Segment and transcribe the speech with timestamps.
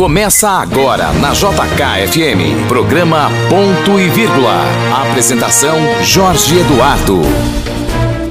[0.00, 2.66] Começa agora na JKFM.
[2.68, 4.62] Programa Ponto e Vírgula.
[5.10, 7.20] Apresentação Jorge Eduardo.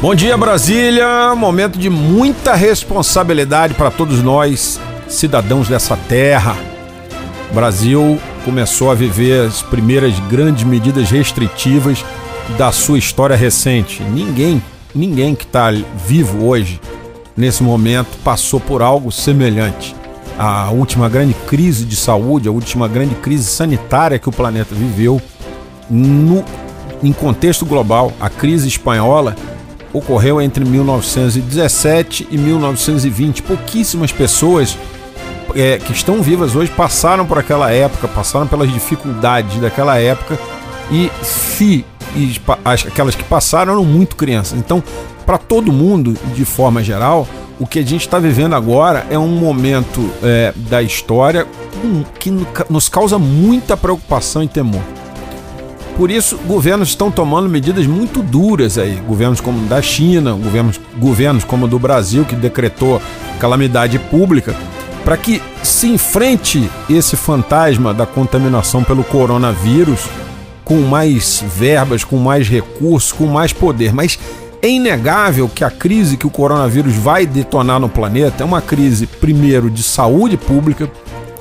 [0.01, 1.35] Bom dia, Brasília.
[1.35, 6.57] Momento de muita responsabilidade para todos nós, cidadãos dessa terra.
[7.51, 12.03] O Brasil começou a viver as primeiras grandes medidas restritivas
[12.57, 14.01] da sua história recente.
[14.01, 14.59] Ninguém,
[14.95, 15.69] ninguém que está
[16.07, 16.81] vivo hoje,
[17.37, 19.98] nesse momento, passou por algo semelhante.
[20.41, 25.21] A última grande crise de saúde, a última grande crise sanitária que o planeta viveu,
[25.89, 26.45] no,
[27.03, 29.35] em contexto global, a crise espanhola
[29.91, 33.43] ocorreu entre 1917 e 1920.
[33.43, 34.77] Pouquíssimas pessoas
[35.53, 40.39] é, que estão vivas hoje passaram por aquela época, passaram pelas dificuldades daquela época
[40.91, 41.85] e se
[42.15, 44.57] e aquelas que passaram eram muito crianças.
[44.57, 44.83] Então,
[45.25, 47.27] para todo mundo, de forma geral,
[47.59, 51.45] o que a gente está vivendo agora é um momento é, da história
[52.19, 52.31] que
[52.69, 54.81] nos causa muita preocupação e temor.
[55.95, 58.95] Por isso, governos estão tomando medidas muito duras aí.
[59.05, 63.01] Governos como da China, governos, governos como do Brasil, que decretou
[63.37, 64.55] calamidade pública,
[65.03, 70.07] para que se enfrente esse fantasma da contaminação pelo coronavírus
[70.69, 73.91] com mais verbas, com mais recursos, com mais poder.
[73.91, 74.19] Mas
[74.61, 79.07] é inegável que a crise que o coronavírus vai detonar no planeta é uma crise,
[79.07, 80.87] primeiro, de saúde pública,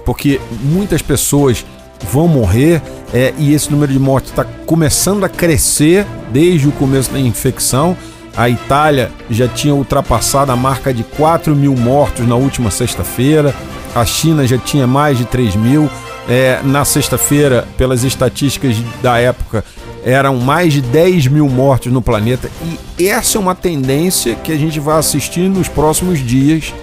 [0.06, 1.66] porque muitas pessoas
[2.10, 2.80] vão morrer
[3.12, 7.94] é, e esse número de mortes está começando a crescer desde o começo da infecção.
[8.34, 13.54] A Itália já tinha ultrapassado a marca de 4 mil mortos na última sexta-feira,
[13.94, 15.90] a China já tinha mais de 3 mil.
[16.28, 19.64] É, na sexta-feira, pelas estatísticas da época,
[20.04, 22.50] eram mais de 10 mil mortos no planeta.
[22.98, 26.74] E essa é uma tendência que a gente vai assistir nos próximos dias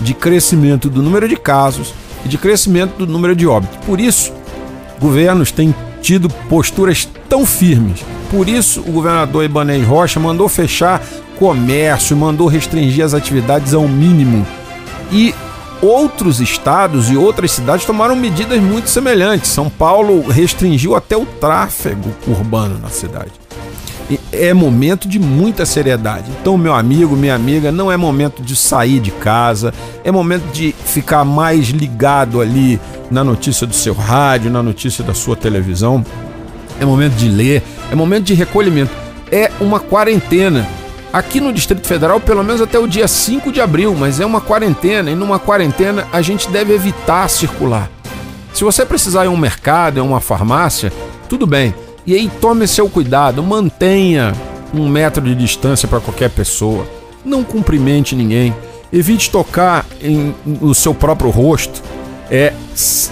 [0.00, 3.78] de crescimento do número de casos e de crescimento do número de óbitos.
[3.84, 4.32] Por isso,
[5.00, 8.04] governos têm tido posturas tão firmes.
[8.30, 11.02] Por isso, o governador Ibanez Rocha mandou fechar
[11.38, 14.46] comércio, mandou restringir as atividades ao mínimo.
[15.10, 15.34] E
[15.82, 19.50] outros estados e outras cidades tomaram medidas muito semelhantes.
[19.50, 23.32] São Paulo restringiu até o tráfego urbano na cidade.
[24.10, 26.30] E é momento de muita seriedade.
[26.40, 29.72] Então, meu amigo, minha amiga, não é momento de sair de casa,
[30.02, 32.80] é momento de ficar mais ligado ali
[33.10, 36.04] na notícia do seu rádio, na notícia da sua televisão.
[36.80, 37.62] É momento de ler,
[37.92, 38.90] é momento de recolhimento.
[39.30, 40.66] É uma quarentena.
[41.12, 44.40] Aqui no Distrito Federal, pelo menos até o dia 5 de abril, mas é uma
[44.40, 47.90] quarentena, e numa quarentena a gente deve evitar circular.
[48.52, 50.92] Se você precisar ir a um mercado, em uma farmácia,
[51.28, 51.74] tudo bem.
[52.04, 54.34] E aí tome seu cuidado, mantenha
[54.74, 56.86] um metro de distância para qualquer pessoa.
[57.24, 58.54] Não cumprimente ninguém.
[58.92, 61.82] Evite tocar em, no seu próprio rosto
[62.30, 62.52] é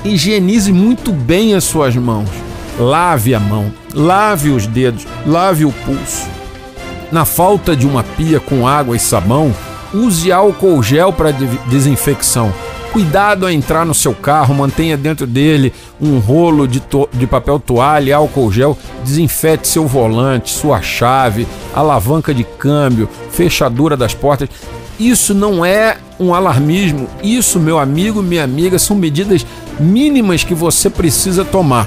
[0.05, 2.29] higienize muito bem as suas mãos.
[2.79, 6.36] Lave a mão, lave os dedos, lave o pulso.
[7.11, 9.55] Na falta de uma pia com água e sabão,
[9.94, 11.31] use álcool gel para
[11.69, 12.53] desinfecção.
[12.93, 18.17] Cuidado a entrar no seu carro, mantenha dentro dele um rolo de, de papel toalha,
[18.17, 24.49] álcool gel, desinfete seu volante, sua chave, alavanca de câmbio, fechadura das portas.
[24.99, 27.06] Isso não é um alarmismo.
[27.23, 29.47] Isso, meu amigo, minha amiga, são medidas
[29.78, 31.87] mínimas que você precisa tomar.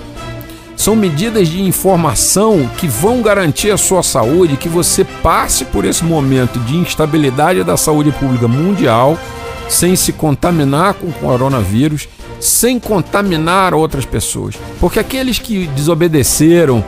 [0.79, 6.05] São medidas de informação que vão garantir a sua saúde, que você passe por esse
[6.05, 9.19] momento de instabilidade da saúde pública mundial
[9.67, 12.07] sem se contaminar com o coronavírus,
[12.39, 14.55] sem contaminar outras pessoas.
[14.79, 16.81] Porque aqueles que desobedeceram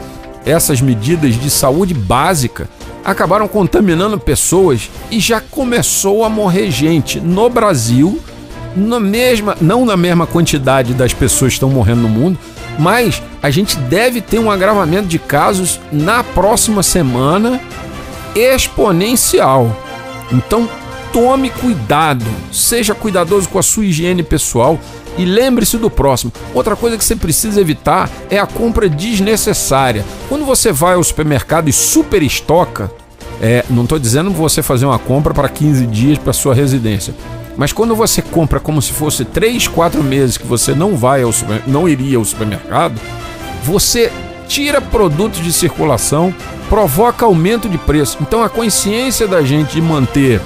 [0.46, 2.70] essas medidas de saúde básica
[3.04, 8.22] acabaram contaminando pessoas e já começou a morrer gente no Brasil,
[8.74, 12.40] na mesma, não na mesma quantidade das pessoas que estão morrendo no mundo,
[12.82, 17.62] mas a gente deve ter um agravamento de casos na próxima semana
[18.36, 19.78] exponencial.
[20.32, 20.68] Então,
[21.14, 24.80] tome cuidado, seja cuidadoso com a sua higiene pessoal
[25.16, 26.34] e lembre-se do próximo.
[26.56, 30.04] Outra coisa que você precisa evitar é a compra desnecessária.
[30.28, 32.92] Quando você vai ao supermercado e super estoca,
[33.40, 37.14] é, não estou dizendo você fazer uma compra para 15 dias para sua residência.
[37.62, 41.32] Mas quando você compra como se fosse 3, 4 meses que você não vai ao
[41.32, 43.00] super, não iria ao supermercado,
[43.64, 44.12] você
[44.48, 46.34] tira produtos de circulação,
[46.68, 48.18] provoca aumento de preço.
[48.20, 50.42] Então a consciência da gente de manter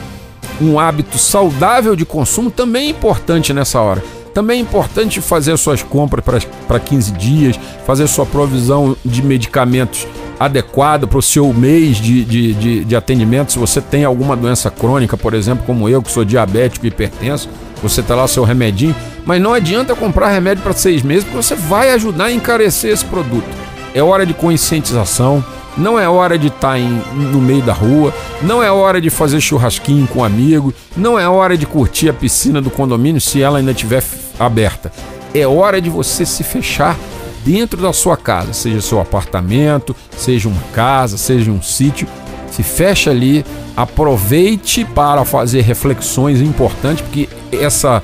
[0.62, 4.04] um hábito saudável de consumo também é importante nessa hora.
[4.36, 10.06] Também é importante fazer suas compras para 15 dias, fazer sua provisão de medicamentos
[10.38, 13.54] adequada para o seu mês de, de, de, de, atendimento.
[13.54, 17.48] Se você tem alguma doença crônica, por exemplo, como eu, que sou diabético e hipertenso,
[17.82, 18.94] você tá lá seu remedinho,
[19.26, 23.06] mas não adianta comprar remédio para seis meses, porque você vai ajudar a encarecer esse
[23.06, 23.48] produto.
[23.94, 25.42] É hora de conscientização,
[25.78, 29.40] não é hora de estar tá no meio da rua, não é hora de fazer
[29.40, 33.60] churrasquinho com um amigo, não é hora de curtir a piscina do condomínio se ela
[33.60, 34.02] ainda estiver
[34.40, 34.92] aberta.
[35.34, 36.98] É hora de você se fechar
[37.46, 42.08] dentro da sua casa, seja seu apartamento, seja uma casa, seja um sítio.
[42.50, 43.46] Se fecha ali,
[43.76, 48.02] aproveite para fazer reflexões importantes, porque essa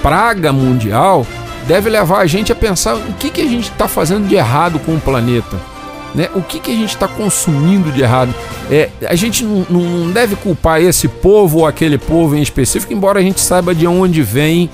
[0.00, 1.26] praga mundial
[1.66, 4.78] deve levar a gente a pensar o que, que a gente está fazendo de errado
[4.78, 5.58] com o planeta.
[6.14, 6.28] Né?
[6.34, 8.34] O que, que a gente está consumindo de errado?
[8.70, 13.20] É, a gente não, não deve culpar esse povo ou aquele povo em específico, embora
[13.20, 14.70] a gente saiba de onde vem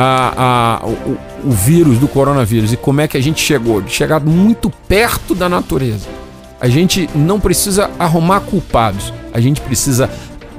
[0.00, 1.18] a, a, o,
[1.48, 3.82] o, vírus do coronavírus e como é que a gente chegou.
[3.82, 6.06] De chegar muito perto da natureza.
[6.60, 10.08] A gente não precisa arrumar culpados, a gente precisa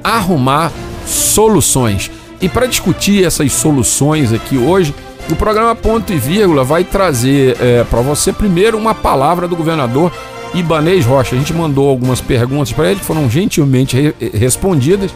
[0.04, 0.70] arrumar
[1.06, 2.10] soluções.
[2.40, 4.94] E para discutir essas soluções aqui hoje,
[5.30, 10.12] o programa Ponto e Vírgula vai trazer é, para você primeiro uma palavra do governador
[10.54, 11.34] Ibanês Rocha.
[11.34, 15.10] A gente mandou algumas perguntas para ele foram gentilmente re respondidas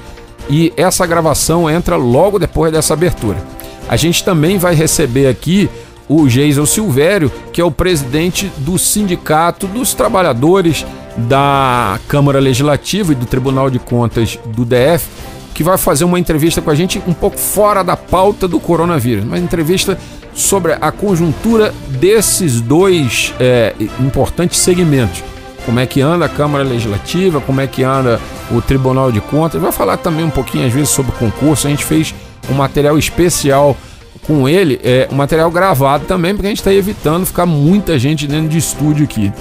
[0.49, 3.54] e essa gravação entra logo depois dessa abertura.
[3.89, 5.69] A gente também vai receber aqui
[6.09, 10.85] o Geisel Silvério, que é o presidente do Sindicato dos Trabalhadores
[11.17, 15.07] da Câmara Legislativa e do Tribunal de Contas do DF
[15.55, 19.25] que vai fazer uma entrevista com a gente um pouco fora da pauta do coronavírus,
[19.25, 19.97] uma entrevista
[20.35, 25.23] sobre a conjuntura desses dois é, importantes segmentos.
[25.65, 28.21] Como é que anda a Câmara Legislativa, como é que anda
[28.51, 29.63] o Tribunal de Contas.
[29.63, 31.67] Vai falar também um pouquinho, às vezes, sobre o concurso.
[31.67, 32.15] A gente fez
[32.50, 33.76] um material especial
[34.26, 38.26] com ele, é, um material gravado também, porque a gente está evitando ficar muita gente
[38.26, 39.32] dentro de estúdio aqui.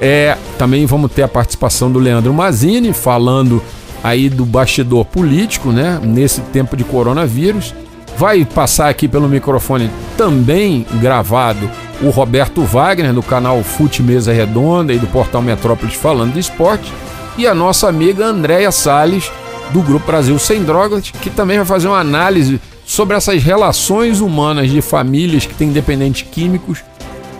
[0.00, 3.62] É, também vamos ter a participação do Leandro Mazini falando
[4.02, 7.74] aí do bastidor político, né, nesse tempo de coronavírus.
[8.18, 11.70] Vai passar aqui pelo microfone também gravado
[12.00, 16.92] o Roberto Wagner do canal Fute Mesa Redonda e do portal Metrópolis falando do esporte
[17.38, 19.30] e a nossa amiga Andréia Sales
[19.70, 24.70] do Grupo Brasil Sem Drogas, que também vai fazer uma análise sobre essas relações humanas
[24.70, 26.84] de famílias que têm dependentes químicos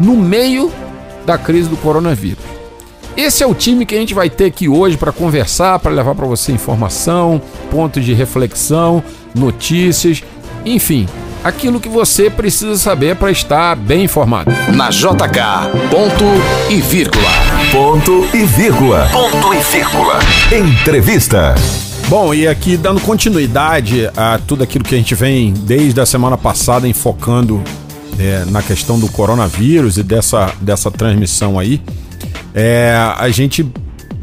[0.01, 0.73] no meio
[1.25, 2.45] da crise do coronavírus.
[3.17, 6.15] Esse é o time que a gente vai ter aqui hoje para conversar, para levar
[6.15, 7.41] para você informação,
[7.71, 9.03] pontos de reflexão,
[9.35, 10.23] notícias,
[10.65, 11.09] enfim,
[11.43, 14.51] aquilo que você precisa saber para estar bem informado.
[14.75, 16.25] Na JK, ponto
[16.69, 17.31] e vírgula.
[17.73, 19.09] Ponto e vírgula.
[19.13, 20.19] Ponto e vírgula.
[20.53, 21.55] Entrevista.
[22.09, 26.39] Bom, e aqui dando continuidade a tudo aquilo que a gente vem desde a semana
[26.39, 27.61] passada enfocando
[28.17, 31.81] é, na questão do coronavírus e dessa, dessa transmissão aí.
[32.55, 33.67] É, a gente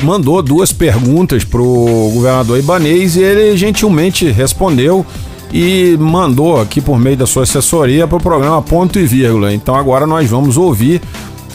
[0.02, 5.06] mandou duas perguntas para o governador Ibanês e ele gentilmente respondeu
[5.52, 9.54] e mandou aqui por meio da sua assessoria para o programa Ponto e Vírgula.
[9.54, 11.02] Então agora nós vamos ouvir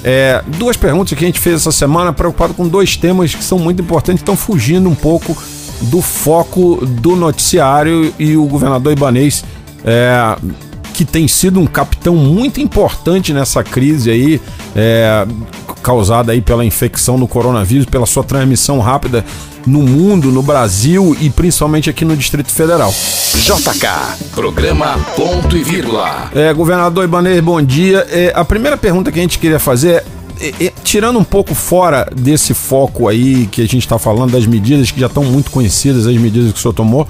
[0.05, 3.59] é, duas perguntas que a gente fez essa semana, preocupado com dois temas que são
[3.59, 5.35] muito importantes, estão fugindo um pouco
[5.83, 9.45] do foco do noticiário e o governador Ibanês.
[9.85, 10.37] É,
[10.99, 14.41] que tem sido um capitão muito importante nessa crise aí,
[14.75, 15.25] é,
[15.81, 19.25] causada aí pela infecção do coronavírus, pela sua transmissão rápida
[19.65, 22.91] no mundo, no Brasil e principalmente aqui no Distrito Federal.
[22.91, 26.31] JK, programa ponto e vírgula.
[26.35, 28.05] É, governador Ibanez, bom dia.
[28.11, 30.05] É, a primeira pergunta que a gente queria fazer é,
[30.41, 34.91] é, tirando um pouco fora desse foco aí que a gente está falando das medidas
[34.91, 37.09] que já estão muito conhecidas, as medidas que o senhor tomou,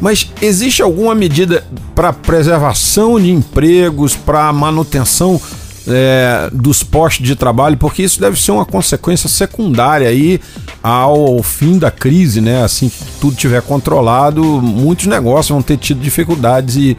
[0.00, 5.40] mas existe alguma medida para preservação de empregos, para manutenção
[5.86, 10.40] é, dos postos de trabalho, porque isso deve ser uma consequência secundária aí
[10.82, 12.62] ao fim da crise, né?
[12.62, 16.96] Assim que tudo tiver controlado, muitos negócios vão ter tido dificuldades e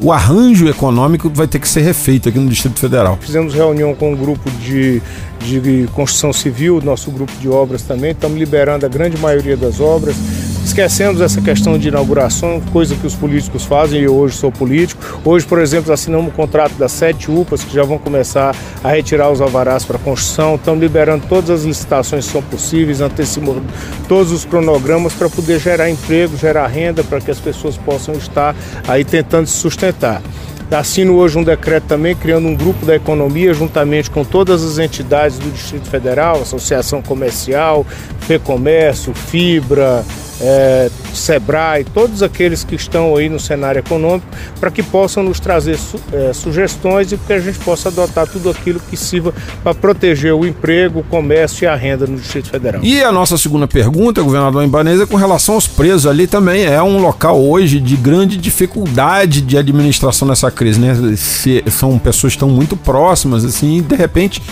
[0.00, 3.18] o arranjo econômico vai ter que ser refeito aqui no Distrito Federal.
[3.20, 5.00] Fizemos reunião com um grupo de,
[5.40, 10.16] de construção civil, nosso grupo de obras também, estamos liberando a grande maioria das obras
[10.64, 15.20] Esquecemos essa questão de inauguração, coisa que os políticos fazem, e eu hoje sou político.
[15.22, 19.30] Hoje, por exemplo, assinamos um contrato das sete UPAs que já vão começar a retirar
[19.30, 20.56] os alvarás para construção.
[20.56, 23.62] Estamos liberando todas as licitações que são possíveis, antecipando
[24.08, 28.56] todos os cronogramas para poder gerar emprego, gerar renda, para que as pessoas possam estar
[28.88, 30.22] aí tentando se sustentar.
[30.70, 35.38] Assino hoje um decreto também criando um grupo da economia juntamente com todas as entidades
[35.38, 37.86] do Distrito Federal, Associação Comercial,
[38.20, 40.04] FEComércio, Fibra,
[40.40, 44.26] é, SEBRAE, todos aqueles que estão aí no cenário econômico,
[44.58, 48.50] para que possam nos trazer su, é, sugestões e que a gente possa adotar tudo
[48.50, 52.82] aquilo que sirva para proteger o emprego, o comércio e a renda no Distrito Federal.
[52.82, 56.06] E a nossa segunda pergunta, governador Ibanez, é com relação aos presos.
[56.06, 60.94] Ali também é um local hoje de grande dificuldade de administração nessa crise, né?
[61.16, 64.42] Se, são pessoas que estão muito próximas, assim, e de repente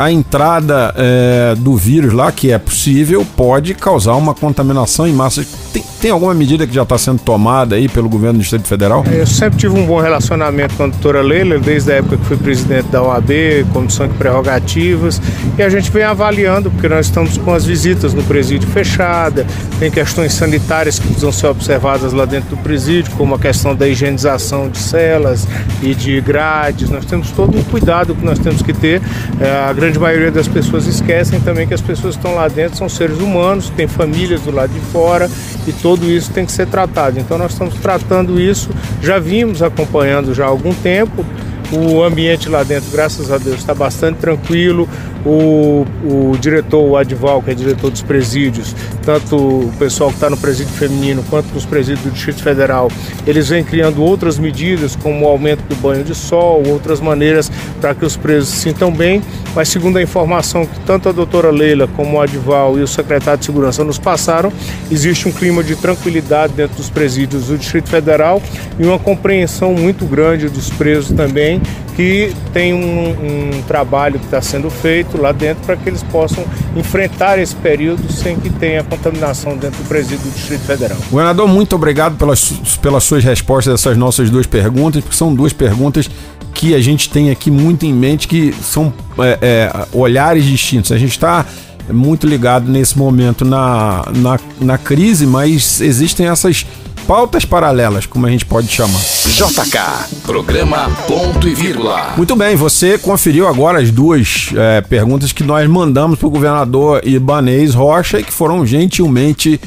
[0.00, 5.44] a entrada é, do vírus lá, que é possível, pode causar uma contaminação em massa.
[5.74, 9.04] Tem, tem alguma medida que já está sendo tomada aí pelo governo do Distrito Federal?
[9.12, 12.38] Eu sempre tive um bom relacionamento com a doutora Leila, desde a época que fui
[12.38, 13.30] presidente da OAB,
[13.74, 15.20] Comissão de Prerrogativas,
[15.58, 19.46] e a gente vem avaliando, porque nós estamos com as visitas no presídio fechada,
[19.78, 23.86] tem questões sanitárias que precisam ser observadas lá dentro do presídio, como a questão da
[23.86, 25.46] higienização de celas
[25.82, 26.88] e de grades.
[26.88, 29.02] Nós temos todo um cuidado que nós temos que ter.
[29.38, 32.76] É, a grande maioria das pessoas esquecem também que as pessoas que estão lá dentro
[32.76, 35.28] são seres humanos, têm famílias do lado de fora
[35.66, 37.18] e tudo isso tem que ser tratado.
[37.18, 38.70] Então nós estamos tratando isso,
[39.02, 41.24] já vimos acompanhando já há algum tempo.
[41.72, 44.88] O ambiente lá dentro, graças a Deus, está bastante tranquilo.
[45.24, 48.74] O, o diretor, o Adval, que é diretor dos presídios,
[49.04, 52.90] tanto o pessoal que está no presídio feminino quanto nos presídios do Distrito Federal,
[53.26, 57.94] eles vêm criando outras medidas, como o aumento do banho de sol, outras maneiras para
[57.94, 59.22] que os presos se sintam bem.
[59.54, 63.40] Mas, segundo a informação que tanto a doutora Leila como o Adval e o secretário
[63.40, 64.52] de Segurança nos passaram,
[64.90, 68.40] existe um clima de tranquilidade dentro dos presídios do Distrito Federal
[68.78, 71.59] e uma compreensão muito grande dos presos também,
[71.96, 76.44] que tem um, um trabalho que está sendo feito lá dentro para que eles possam
[76.74, 80.96] enfrentar esse período sem que tenha contaminação dentro do presídio do Distrito Federal.
[81.10, 85.52] Governador, muito obrigado pelas, pelas suas respostas a essas nossas duas perguntas, porque são duas
[85.52, 86.08] perguntas
[86.54, 90.92] que a gente tem aqui muito em mente, que são é, é, olhares distintos.
[90.92, 91.44] A gente está
[91.92, 96.64] muito ligado nesse momento na, na, na crise, mas existem essas
[97.06, 99.00] pautas paralelas, como a gente pode chamar.
[99.00, 102.14] JK, programa ponto e vírgula.
[102.16, 107.00] Muito bem, você conferiu agora as duas é, perguntas que nós mandamos para o governador
[107.04, 109.60] Ibanez Rocha e que foram gentilmente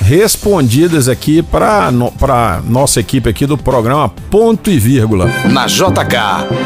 [0.00, 2.12] respondidas aqui para no,
[2.64, 5.26] nossa equipe aqui do programa Ponto e Vírgula.
[5.50, 6.16] Na JK,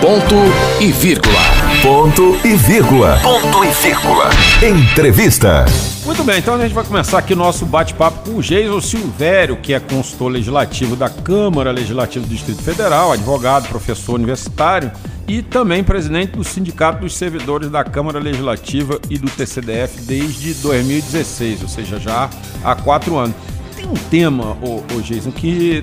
[0.01, 0.37] ponto
[0.81, 1.41] e vírgula.
[1.83, 3.19] Ponto e vírgula.
[3.23, 4.31] Ponto e vírgula.
[4.63, 5.65] Entrevista.
[6.05, 9.57] Muito bem, então a gente vai começar aqui o nosso bate-papo com o Geison Silvério,
[9.57, 14.91] que é consultor legislativo da Câmara Legislativa do Distrito Federal, advogado, professor universitário
[15.29, 21.63] e também presidente do Sindicato dos Servidores da Câmara Legislativa e do TCDF desde 2016,
[21.63, 22.29] ou seja, já
[22.65, 23.35] há quatro anos.
[23.75, 25.81] Tem um tema, ô, ô Jason, que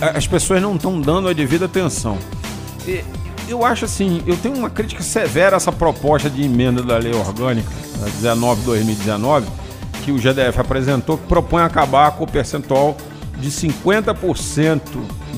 [0.00, 2.18] as pessoas não estão dando a devida atenção.
[3.48, 7.14] Eu acho assim, eu tenho uma crítica severa a essa proposta de emenda da lei
[7.14, 7.70] orgânica
[8.22, 9.44] 19-2019
[10.04, 12.96] que o GDF apresentou, que propõe acabar com o percentual
[13.38, 14.80] de 50%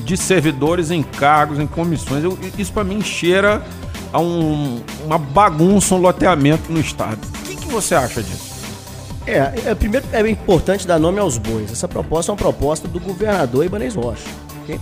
[0.05, 2.23] de servidores em cargos, em comissões.
[2.23, 3.63] Eu, isso para mim cheira
[4.13, 7.19] a um, uma bagunça, um loteamento no Estado.
[7.39, 8.48] O que, que você acha disso?
[9.29, 11.71] É, é, primeiro é importante dar nome aos bois.
[11.71, 14.27] Essa proposta é uma proposta do governador Ibanez Rocha.
[14.63, 14.79] Okay?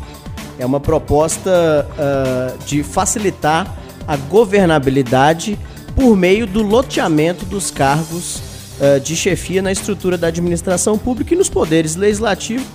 [0.58, 3.78] É uma proposta uh, de facilitar
[4.08, 5.60] a governabilidade
[5.94, 8.38] por meio do loteamento dos cargos
[8.80, 12.66] uh, de chefia na estrutura da administração pública e nos poderes legislativo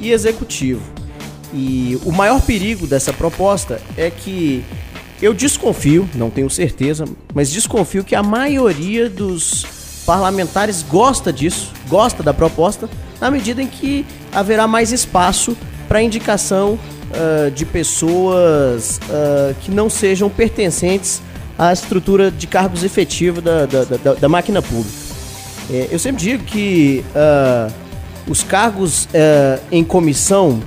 [0.00, 0.82] e executivo.
[1.54, 4.64] E o maior perigo dessa proposta é que
[5.20, 12.22] eu desconfio, não tenho certeza, mas desconfio que a maioria dos parlamentares gosta disso, gosta
[12.22, 12.88] da proposta,
[13.20, 15.56] na medida em que haverá mais espaço
[15.88, 16.78] para indicação
[17.12, 21.22] uh, de pessoas uh, que não sejam pertencentes
[21.58, 25.12] à estrutura de cargos efetivos da, da, da, da máquina pública.
[25.70, 27.72] É, eu sempre digo que uh,
[28.26, 29.08] os cargos
[29.70, 30.60] em comissão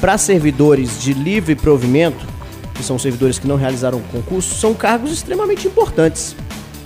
[0.00, 2.26] para servidores de livre provimento,
[2.74, 6.34] que são servidores que não realizaram concurso, são cargos extremamente importantes.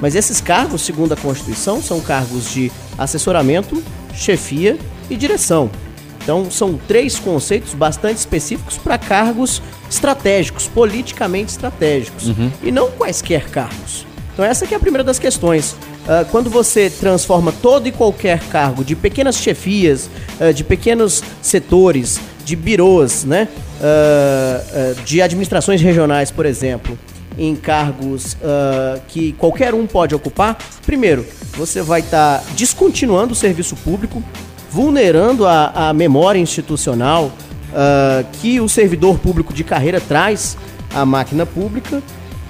[0.01, 3.83] Mas esses cargos, segundo a Constituição, são cargos de assessoramento,
[4.15, 4.79] chefia
[5.09, 5.71] e direção.
[6.23, 12.51] Então, são três conceitos bastante específicos para cargos estratégicos, politicamente estratégicos, uhum.
[12.63, 14.07] e não quaisquer cargos.
[14.33, 15.73] Então, essa é a primeira das questões.
[15.73, 20.09] Uh, quando você transforma todo e qualquer cargo de pequenas chefias,
[20.41, 23.49] uh, de pequenos setores, de birôs, né?
[23.81, 26.99] Uh, de administrações regionais, por exemplo,
[27.41, 33.37] em cargos uh, que qualquer um pode ocupar, primeiro, você vai estar tá descontinuando o
[33.37, 34.23] serviço público,
[34.71, 37.33] vulnerando a, a memória institucional
[38.41, 40.59] que o servidor público de carreira traz
[40.93, 42.03] à máquina pública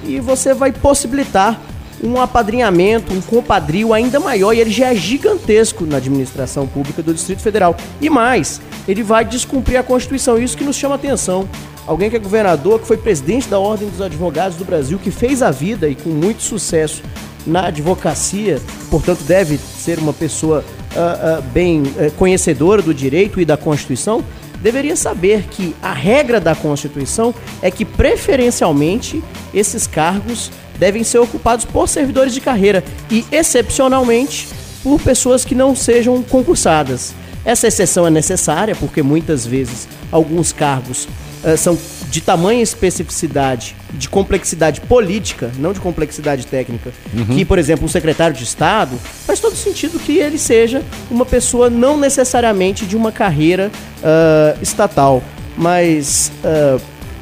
[0.02, 1.60] e você vai possibilitar
[2.02, 7.12] um apadrinhamento, um compadrio ainda maior e ele já é gigantesco na administração pública do
[7.12, 7.76] Distrito Federal.
[8.00, 11.48] E mais, ele vai descumprir a Constituição, isso que nos chama atenção.
[11.86, 15.42] Alguém que é governador, que foi presidente da Ordem dos Advogados do Brasil, que fez
[15.42, 17.02] a vida e com muito sucesso
[17.46, 20.64] na advocacia, portanto deve ser uma pessoa
[20.94, 24.22] uh, uh, bem uh, conhecedora do direito e da Constituição,
[24.60, 29.22] deveria saber que a regra da Constituição é que preferencialmente
[29.54, 34.48] esses cargos devem ser ocupados por servidores de carreira e, excepcionalmente,
[34.82, 37.14] por pessoas que não sejam concursadas.
[37.44, 41.06] Essa exceção é necessária porque muitas vezes alguns cargos
[41.44, 41.78] uh, são
[42.10, 47.36] de tamanha especificidade, de complexidade política, não de complexidade técnica, uhum.
[47.36, 51.70] que, por exemplo, um secretário de Estado, faz todo sentido que ele seja uma pessoa
[51.70, 55.22] não necessariamente de uma carreira uh, estatal.
[55.56, 56.80] Mas uh,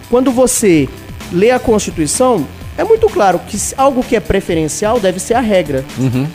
[0.09, 0.89] quando você
[1.31, 2.47] lê a Constituição,
[2.79, 5.85] é muito claro que algo que é preferencial deve ser a regra.
[5.99, 6.29] Uhum.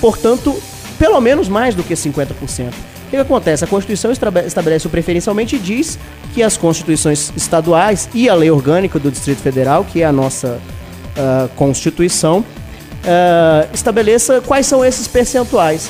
[0.00, 0.60] Portanto,
[0.98, 2.26] pelo menos mais do que 50%.
[3.06, 3.62] O que, acontece?
[3.62, 5.96] A Constituição estabelece o preferencialmente e diz
[6.34, 10.58] que as constituições estaduais e a lei orgânica do Distrito Federal, que é a nossa
[11.16, 15.88] uh, Constituição, uh, estabeleça quais são esses percentuais.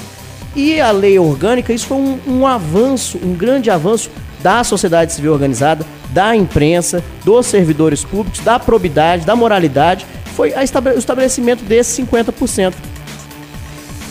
[0.55, 4.11] E a lei orgânica, isso foi um, um avanço, um grande avanço
[4.43, 10.99] da sociedade civil organizada, da imprensa, dos servidores públicos, da probidade, da moralidade, foi o
[10.99, 12.75] estabelecimento desses 50%.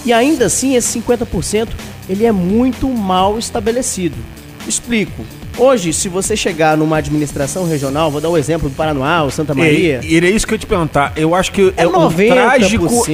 [0.06, 1.70] E ainda assim, esse 50%
[2.08, 4.16] ele é muito mal estabelecido.
[4.68, 5.26] Explico.
[5.58, 9.54] Hoje, se você chegar numa administração regional, vou dar o um exemplo do Paraná, Santa
[9.54, 10.02] Maria.
[10.04, 11.14] E, e é isso que eu te perguntar.
[11.16, 12.12] Eu acho que é, é 90%.
[12.12, 13.06] o trágico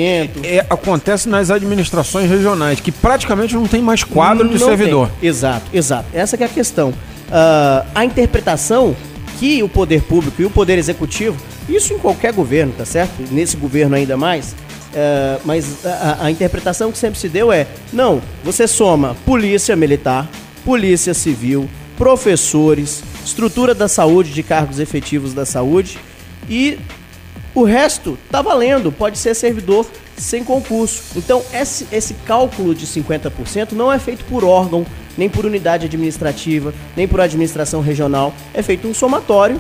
[0.44, 5.10] é, acontece nas administrações regionais, que praticamente não tem mais quadro não de servidor.
[5.20, 5.30] Tem.
[5.30, 6.06] Exato, exato.
[6.14, 6.94] Essa é a questão
[7.32, 8.96] uh, a interpretação
[9.40, 13.24] que o poder público e o poder executivo, isso em qualquer governo, tá certo?
[13.32, 18.22] Nesse governo ainda mais, uh, mas a, a interpretação que sempre se deu é: não,
[18.44, 20.30] você soma polícia militar,
[20.64, 25.98] polícia civil, professores, estrutura da saúde, de cargos efetivos da saúde
[26.50, 26.78] e
[27.54, 29.86] o resto tá valendo, pode ser servidor
[30.18, 31.04] sem concurso.
[31.16, 34.86] Então, esse, esse cálculo de 50% não é feito por órgão
[35.18, 38.34] nem por unidade administrativa, nem por administração regional.
[38.54, 39.60] É feito um somatório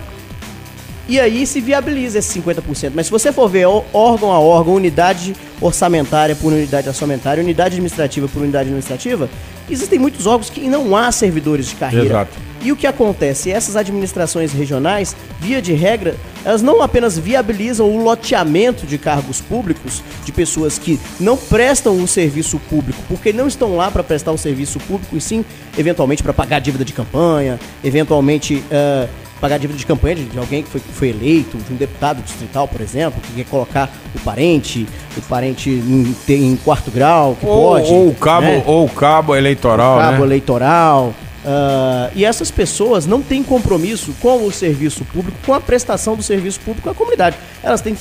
[1.12, 2.94] e aí se viabiliza esse 50%.
[2.96, 8.30] Mas se você for ver órgão a órgão, unidade orçamentária por unidade orçamentária, unidade administrativa
[8.30, 9.30] por unidade administrativa,
[9.70, 12.06] existem muitos órgãos que não há servidores de carreira.
[12.06, 12.38] Exato.
[12.62, 13.52] E o que acontece?
[13.52, 20.02] Essas administrações regionais, via de regra, elas não apenas viabilizam o loteamento de cargos públicos
[20.24, 24.38] de pessoas que não prestam um serviço público, porque não estão lá para prestar um
[24.38, 25.44] serviço público, e sim,
[25.78, 28.64] eventualmente, para pagar dívida de campanha, eventualmente.
[28.72, 32.68] Uh, pagar dívida de campanha de, alguém que foi, foi eleito, de um deputado distrital,
[32.68, 37.72] por exemplo, que quer colocar o parente, o parente em, em quarto grau, que ou,
[37.72, 37.92] pode.
[37.92, 38.64] Ou o cabo, né?
[38.68, 39.98] ou o cabo eleitoral.
[39.98, 40.26] O cabo né?
[40.26, 41.14] eleitoral.
[41.44, 46.22] Uh, e essas pessoas não têm compromisso com o serviço público, com a prestação do
[46.22, 47.36] serviço público à comunidade.
[47.64, 47.98] Elas têm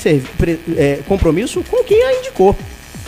[0.77, 2.55] é, compromisso com quem a indicou.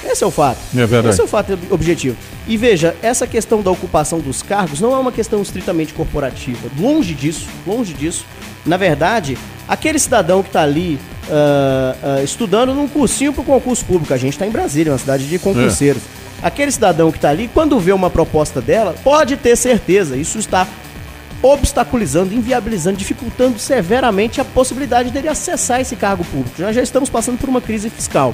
[0.05, 0.59] Esse é o fato.
[0.73, 1.09] É verdade.
[1.09, 2.15] Esse é o fato objetivo.
[2.47, 6.69] E veja, essa questão da ocupação dos cargos não é uma questão estritamente corporativa.
[6.79, 8.25] Longe disso, longe disso.
[8.65, 9.37] Na verdade,
[9.67, 14.17] aquele cidadão que está ali uh, uh, estudando num cursinho para o concurso público, a
[14.17, 16.01] gente está em Brasília, uma cidade de concurseiros.
[16.41, 20.37] É aquele cidadão que está ali, quando vê uma proposta dela, pode ter certeza, isso
[20.37, 20.67] está
[21.41, 26.61] obstaculizando, inviabilizando, dificultando severamente a possibilidade dele acessar esse cargo público.
[26.61, 28.33] Nós já estamos passando por uma crise fiscal,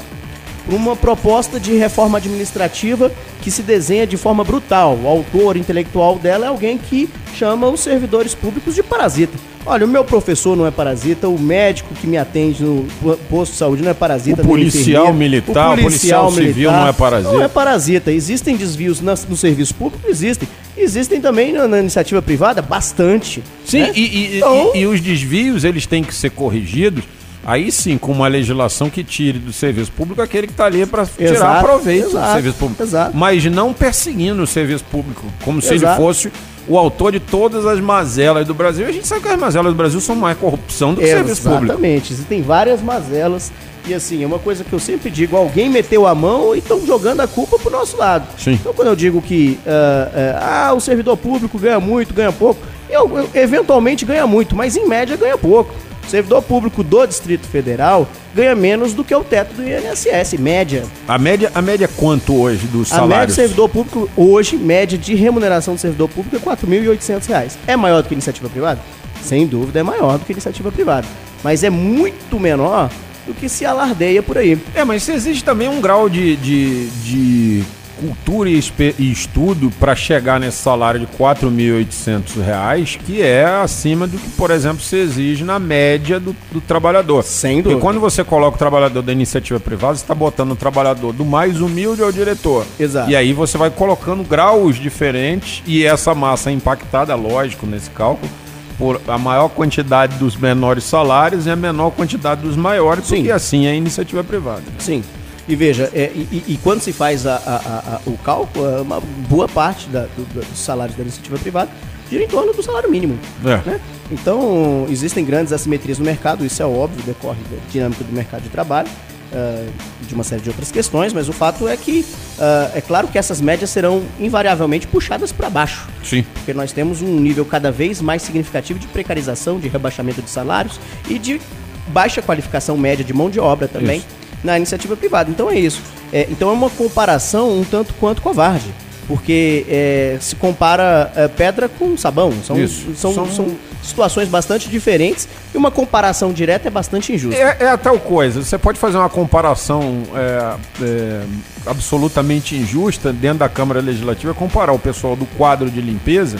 [0.71, 4.97] uma proposta de reforma administrativa que se desenha de forma brutal.
[5.01, 9.37] O autor intelectual dela é alguém que chama os servidores públicos de parasita.
[9.65, 12.87] Olha, o meu professor não é parasita, o médico que me atende no
[13.29, 14.41] posto de saúde não é parasita.
[14.41, 17.33] O policial militar, o policial, policial civil não é parasita.
[17.33, 18.11] Não é parasita.
[18.11, 20.09] Existem desvios no serviço público?
[20.09, 20.47] Existem.
[20.77, 22.61] Existem também na, na iniciativa privada?
[22.61, 23.43] Bastante.
[23.65, 23.91] Sim, né?
[23.93, 24.71] e, e, então...
[24.73, 27.03] e, e os desvios eles têm que ser corrigidos
[27.49, 31.03] Aí sim, com uma legislação que tire do serviço público aquele que está ali para
[31.03, 32.83] tirar proveito exato, do serviço público.
[32.83, 33.17] Exato.
[33.17, 36.31] Mas não perseguindo o serviço público, como se ele fosse
[36.67, 38.85] o autor de todas as mazelas do Brasil.
[38.85, 41.25] A gente sabe que as mazelas do Brasil são mais corrupção do que Exatamente.
[41.25, 41.73] serviço público.
[41.73, 43.51] Exatamente, existem várias mazelas.
[43.87, 46.85] E assim, é uma coisa que eu sempre digo: alguém meteu a mão e estão
[46.85, 48.27] jogando a culpa pro nosso lado.
[48.37, 48.51] Sim.
[48.53, 52.61] Então, quando eu digo que uh, uh, ah, o servidor público ganha muito, ganha pouco,
[52.87, 55.73] eu, eu, eventualmente ganha muito, mas em média ganha pouco.
[56.09, 60.83] O servidor público do Distrito Federal ganha menos do que o teto do INSS, média.
[61.07, 63.13] A média, a média é quanto hoje dos salários?
[63.13, 67.51] A média do servidor público hoje, média de remuneração do servidor público é R$ 4.800.
[67.67, 68.81] É maior do que iniciativa privada?
[69.21, 71.05] Sem dúvida é maior do que iniciativa privada.
[71.43, 72.89] Mas é muito menor
[73.27, 74.57] do que se alardeia por aí.
[74.73, 77.63] É, mas existe também um grau de, de, de
[77.99, 78.61] cultura e,
[78.97, 84.51] e estudo para chegar nesse salário de 4.800 reais, que é acima do que, por
[84.51, 87.23] exemplo, se exige na média do, do trabalhador.
[87.23, 87.81] Sem Porque dúvida.
[87.81, 91.59] quando você coloca o trabalhador da iniciativa privada, você está botando o trabalhador do mais
[91.59, 92.65] humilde ao diretor.
[92.79, 93.09] Exato.
[93.09, 98.31] E aí você vai colocando graus diferentes e essa massa é impactada, lógico, nesse cálculo,
[98.77, 103.17] por a maior quantidade dos menores salários e a menor quantidade dos maiores, Sim.
[103.17, 104.63] porque assim é a iniciativa privada.
[104.77, 105.03] Sim.
[105.49, 109.01] E veja, é, e, e- quando se faz a- a- a- o cálculo, é uma
[109.27, 111.71] boa parte da- do- do- dos salários da iniciativa privada
[112.09, 113.17] gira em torno do salário mínimo.
[113.43, 113.57] É.
[113.69, 113.79] né?
[114.11, 118.49] Então, existem grandes assimetrias no mercado, isso é óbvio, decorre da dinâmica do mercado de
[118.49, 118.87] trabalho,
[119.33, 119.65] ah,
[120.07, 122.03] de uma série de outras questões, mas o fato é que
[122.39, 125.87] ah, é claro que essas médias serão invariavelmente puxadas para baixo.
[126.03, 126.23] Sim.
[126.33, 130.79] Porque nós temos um nível cada vez mais significativo de precarização, de rebaixamento de salários
[131.09, 131.39] e de
[131.87, 134.07] baixa qualificação média de mão de obra também Isso.
[134.43, 135.29] Na iniciativa privada.
[135.29, 135.81] Então é isso.
[136.11, 138.73] É, então é uma comparação um tanto quanto covarde.
[139.07, 142.31] Porque é, se compara é, pedra com sabão.
[142.45, 142.55] São.
[142.95, 143.47] São, São- são
[143.81, 147.39] situações bastante diferentes e uma comparação direta é bastante injusta.
[147.41, 148.43] É, é a tal coisa.
[148.43, 151.21] Você pode fazer uma comparação é, é,
[151.65, 156.37] absolutamente injusta dentro da Câmara Legislativa, comparar o pessoal do quadro de limpeza,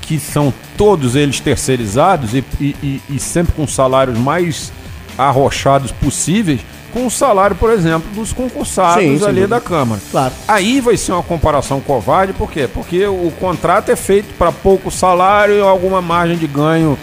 [0.00, 4.72] que são todos eles terceirizados e, e- e- e sempre com salários mais
[5.16, 6.60] arrochados possíveis,
[6.92, 10.00] com o salário, por exemplo, dos concursados Sim, ali da Câmara.
[10.10, 10.32] Claro.
[10.46, 12.68] Aí vai ser uma comparação covarde, por quê?
[12.72, 16.98] Porque o contrato é feito para pouco salário e alguma margem de ganho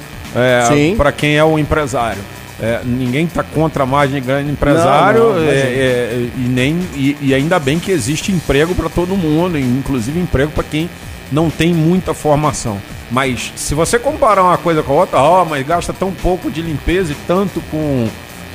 [0.67, 0.95] Sim.
[0.97, 2.21] para quem é o empresário.
[2.61, 6.79] É, ninguém está contra a margem de ganho empresário Não, não, é, é, e, nem,
[6.93, 10.89] e, e ainda bem que existe emprego para todo mundo, inclusive emprego para quem
[11.29, 12.77] não tem muita formação.
[13.11, 16.61] Mas se você comparar uma coisa com a outra, ó, mas gasta tão pouco de
[16.61, 18.07] limpeza e tanto com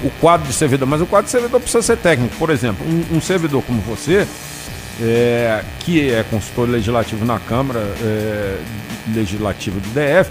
[0.03, 0.87] o quadro de servidor.
[0.89, 2.35] Mas o quadro de servidor precisa ser técnico.
[2.37, 4.27] Por exemplo, um, um servidor como você,
[5.03, 8.57] é, que é consultor legislativo na Câmara é,
[9.15, 10.31] Legislativa do DF,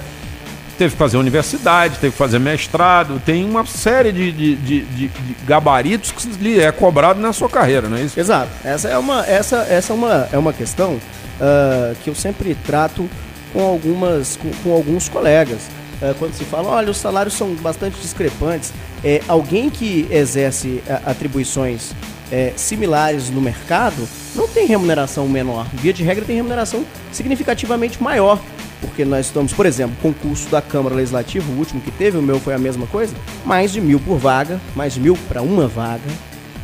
[0.78, 5.12] teve que fazer universidade, teve que fazer mestrado, tem uma série de, de, de- de-
[5.46, 8.18] gabaritos que lhe é cobrado na sua carreira, não é isso?
[8.18, 8.50] Exato.
[8.64, 10.98] Essa é uma, essa, essa é uma, é uma questão
[11.42, 13.10] ah, que eu sempre trato
[13.52, 15.60] com, algumas, com, com alguns colegas.
[16.02, 18.74] Ah, quando se fala, olha, os salários são bastante discrepantes.
[19.04, 21.94] É, alguém que exerce ah, atribuições
[22.32, 25.68] eh, similares no mercado não tem remuneração menor.
[25.74, 28.40] Via de regra, tem remuneração significativamente maior.
[28.82, 32.40] Porque nós estamos, por exemplo, concurso da Câmara Legislativa, o último que teve, o meu
[32.40, 36.10] foi a mesma coisa, mais de mil por vaga, mais de mil para uma vaga.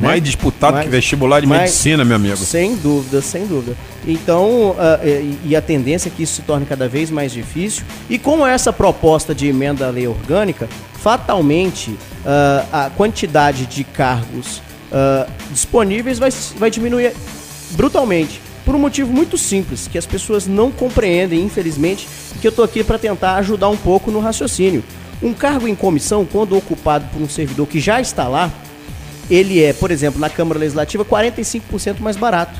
[0.00, 0.08] Né?
[0.08, 2.36] Mais disputado Mais- que vestibular de mais- medicina, meu amigo.
[2.36, 3.76] Sem dúvida, sem dúvida.
[4.06, 5.00] Então, ah,
[5.44, 7.84] e, a tendência é que isso se torne cada vez mais difícil.
[8.08, 10.68] E com essa proposta de emenda à lei orgânica,
[11.02, 14.60] fatalmente ah, a quantidade de cargos
[14.92, 17.12] ah, disponíveis vai, vai diminuir
[17.72, 18.40] brutalmente.
[18.64, 22.08] Por um motivo muito simples, que as pessoas não compreendem, infelizmente,
[22.40, 24.82] que eu estou aqui para tentar ajudar um pouco no raciocínio.
[25.22, 28.50] Um cargo em comissão, quando ocupado por um servidor que já está lá,
[29.30, 32.58] ele é, por exemplo, na Câmara Legislativa, 45% mais barato.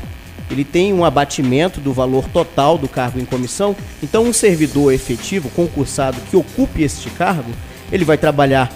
[0.50, 3.74] Ele tem um abatimento do valor total do cargo em comissão.
[4.02, 7.50] Então, um servidor efetivo, concursado, que ocupe este cargo,
[7.90, 8.72] ele vai trabalhar,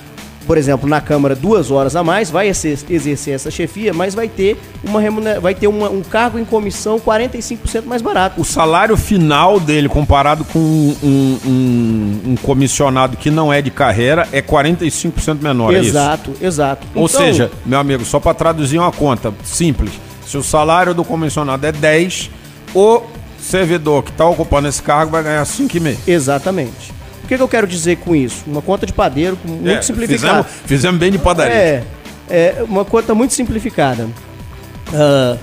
[0.47, 4.29] por exemplo, na Câmara duas horas a mais, vai exer- exercer essa chefia, mas vai
[4.29, 5.01] ter, uma
[5.41, 8.41] vai ter uma- um cargo em comissão 45% mais barato.
[8.41, 10.97] O salário final dele, comparado com um,
[11.45, 15.73] um- um- comissionado que não é de carreira, é 45% menor.
[15.75, 16.87] é exato, exato.
[16.95, 19.93] Ou Então, seja, meu amigo, só para traduzir uma conta simples,
[20.27, 22.31] se o salário do comissionado é 10,
[22.75, 23.03] o
[23.41, 25.99] servidor que está ocupando esse cargo vai ganhar 5,5.
[26.07, 26.93] Exatamente.
[27.31, 28.43] O que, que eu quero dizer com isso?
[28.45, 30.43] Uma conta de padeiro muito É, simplificada.
[30.43, 31.55] Fizemos, fizemos bem de padaria.
[31.55, 31.85] É,
[32.29, 34.09] é uma conta muito simplificada.
[34.93, 35.37] Ah,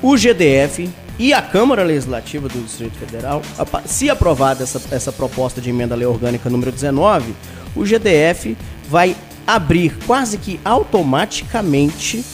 [0.00, 3.42] o GDF e a Câmara Legislativa do Distrito Federal,
[3.84, 7.34] se aprovada essa, essa proposta de emenda à lei orgânica número 19,
[7.74, 8.56] o GDF
[8.88, 12.24] vai abrir quase que automaticamente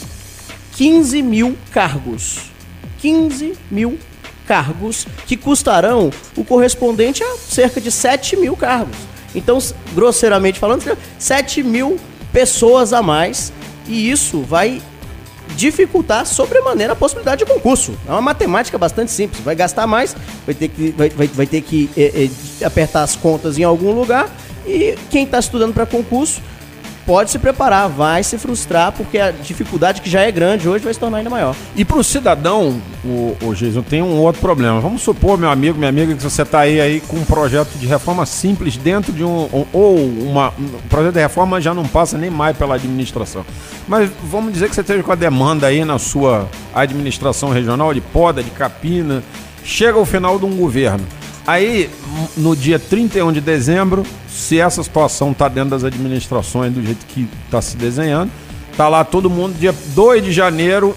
[0.73, 2.51] 15 mil cargos.
[2.99, 3.97] 15 mil
[4.47, 8.95] cargos que custarão o correspondente a cerca de 7 mil cargos.
[9.33, 9.59] Então,
[9.93, 11.99] grosseiramente falando, 7 mil
[12.31, 13.51] pessoas a mais.
[13.87, 14.81] E isso vai
[15.55, 17.97] dificultar sobremaneira a possibilidade de concurso.
[18.07, 19.43] É uma matemática bastante simples.
[19.43, 22.29] Vai gastar mais, vai ter que, vai, vai, vai ter que eh,
[22.61, 24.29] eh, apertar as contas em algum lugar.
[24.65, 26.41] E quem está estudando para concurso
[27.05, 30.93] pode se preparar, vai se frustrar, porque a dificuldade que já é grande hoje vai
[30.93, 31.55] se tornar ainda maior.
[31.75, 34.79] E para o cidadão, o, Jason, tem um outro problema.
[34.79, 37.85] Vamos supor, meu amigo, minha amiga, que você está aí, aí com um projeto de
[37.85, 39.47] reforma simples dentro de um.
[39.71, 40.53] Ou uma.
[40.57, 43.45] Um projeto de reforma já não passa nem mais pela administração.
[43.87, 48.01] Mas vamos dizer que você esteja com a demanda aí na sua administração regional de
[48.01, 49.23] poda, de capina.
[49.63, 51.05] Chega o final de um governo.
[51.47, 51.91] Aí,
[52.35, 57.27] no dia 31 de dezembro, se essa situação está dentro das administrações do jeito que
[57.45, 58.31] está se desenhando,
[58.75, 60.95] tá lá todo mundo, dia 2 de janeiro,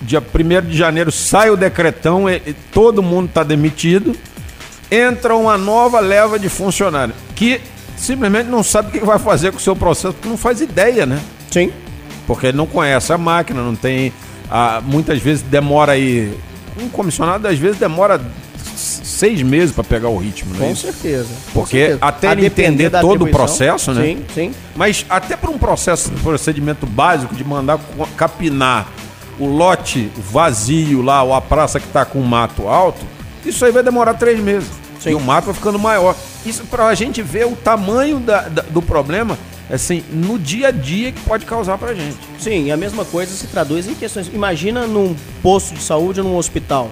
[0.00, 4.14] dia 1 de janeiro sai o decretão, e, e todo mundo está demitido,
[4.88, 7.60] entra uma nova leva de funcionários, que
[7.96, 11.06] simplesmente não sabe o que vai fazer com o seu processo, porque não faz ideia,
[11.06, 11.20] né?
[11.50, 11.72] Sim.
[12.26, 14.12] Porque não conhece a máquina, não tem.
[14.50, 16.32] Ah, muitas vezes demora aí.
[16.80, 18.20] Um comissionado às vezes demora
[19.02, 20.68] seis meses para pegar o ritmo, né?
[20.68, 21.28] Com certeza.
[21.52, 21.98] Porque certeza.
[22.00, 24.02] até ele entender todo o processo, né?
[24.04, 24.54] Sim, sim.
[24.74, 27.80] Mas até para um processo, procedimento básico de mandar
[28.16, 28.88] capinar
[29.38, 33.04] o lote vazio lá, ou a praça que está com mato alto,
[33.44, 34.70] isso aí vai demorar três meses.
[35.00, 35.10] Sim.
[35.10, 36.14] E o mato vai ficando maior.
[36.46, 39.36] Isso para a gente ver o tamanho da, da, do problema
[39.70, 42.18] assim, no dia a dia que pode causar pra gente.
[42.38, 44.30] Sim, a mesma coisa se traduz em questões.
[44.32, 46.90] Imagina num posto de saúde ou num hospital.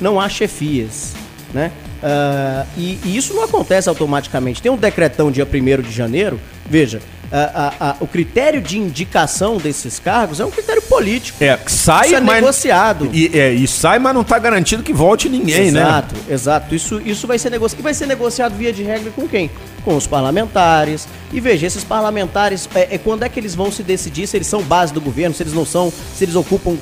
[0.00, 1.12] Não há chefias
[1.52, 1.72] né?
[2.02, 4.62] Uh, e, e, isso não acontece automaticamente.
[4.62, 7.00] Tem um decretão dia 1 de janeiro, veja,
[7.32, 11.42] a, a, o critério de indicação desses cargos é um critério político.
[11.42, 13.08] É, sai, isso é mas, negociado.
[13.12, 15.80] E, é, e sai, mas não está garantido que volte ninguém, exato, né?
[15.80, 16.74] Exato, exato.
[16.74, 17.80] Isso, isso vai ser negociado.
[17.80, 19.50] E vai ser negociado via de regra com quem?
[19.84, 21.06] Com os parlamentares.
[21.32, 24.48] E veja, esses parlamentares, é, é, quando é que eles vão se decidir se eles
[24.48, 26.76] são base do governo, se eles não são, se eles ocupam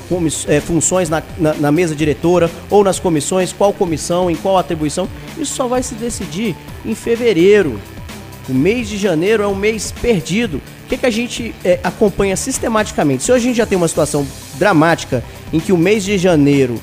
[0.47, 5.07] é, funções na, na, na mesa diretora ou nas comissões, qual comissão, em qual atribuição.
[5.37, 7.79] Isso só vai se decidir em fevereiro.
[8.49, 10.57] O mês de janeiro é um mês perdido.
[10.85, 13.23] O que, que a gente é, acompanha sistematicamente?
[13.23, 14.25] Se hoje a gente já tem uma situação
[14.57, 16.79] dramática em que o mês de janeiro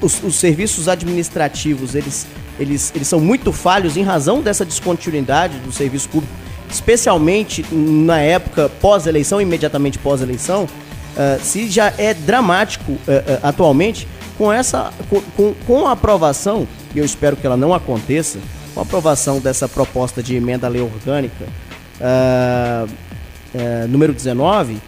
[0.00, 2.26] os, os serviços administrativos eles,
[2.58, 6.32] eles, eles são muito falhos em razão dessa descontinuidade do serviço público,
[6.70, 13.00] especialmente na época pós-eleição, imediatamente pós-eleição, uh, se já é dramático uh, uh,
[13.42, 18.38] atualmente, com essa com, com, com a aprovação, e eu espero que ela não aconteça,
[18.76, 21.46] com a aprovação dessa proposta de emenda à lei orgânica
[21.98, 24.80] uh, uh, número 19, uh,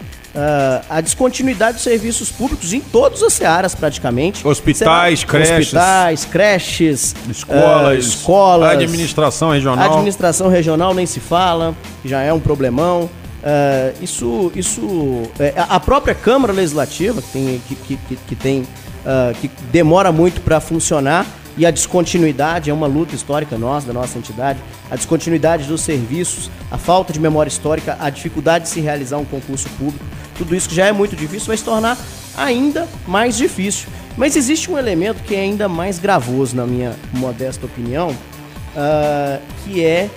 [0.87, 4.47] a descontinuidade dos serviços públicos em todas as áreas praticamente.
[4.47, 5.57] Hospitais, Será, creches.
[5.57, 8.73] Hospitais, creches, escolas, escolas.
[8.73, 9.91] Administração regional.
[9.91, 11.75] Administração regional nem se fala,
[12.05, 13.09] já é um problemão.
[13.39, 19.33] Uh, isso, isso, é, a própria Câmara Legislativa que tem, que, que, que tem, uh,
[19.41, 21.25] que demora muito para funcionar,
[21.59, 24.57] e a descontinuidade é uma luta histórica nossa, da nossa entidade,
[24.89, 29.25] a descontinuidade dos serviços, a falta de memória histórica, a dificuldade de se realizar um
[29.25, 30.05] concurso público,
[30.37, 31.97] tudo isso que já é muito difícil vai se tornar
[32.37, 33.89] ainda mais difícil.
[34.15, 39.83] Mas existe um elemento que é ainda mais gravoso, na minha modesta opinião, uh, que
[39.83, 40.09] é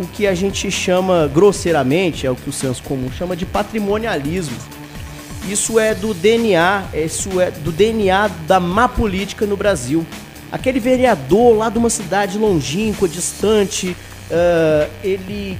[0.00, 4.56] o que a gente chama grosseiramente, é o que o senso comum chama de patrimonialismo.
[5.46, 10.06] Isso é do DNA, isso é do DNA da má política no Brasil
[10.50, 13.96] aquele vereador lá de uma cidade longínqua, distante,
[14.30, 15.58] uh, ele,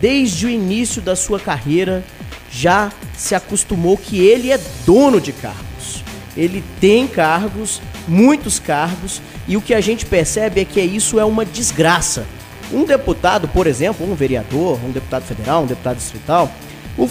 [0.00, 2.04] desde o início da sua carreira,
[2.50, 6.02] já se acostumou que ele é dono de cargos.
[6.36, 11.24] Ele tem cargos, muitos cargos, e o que a gente percebe é que isso é
[11.24, 12.26] uma desgraça.
[12.72, 16.50] Um deputado, por exemplo, um vereador, um deputado federal, um deputado distrital,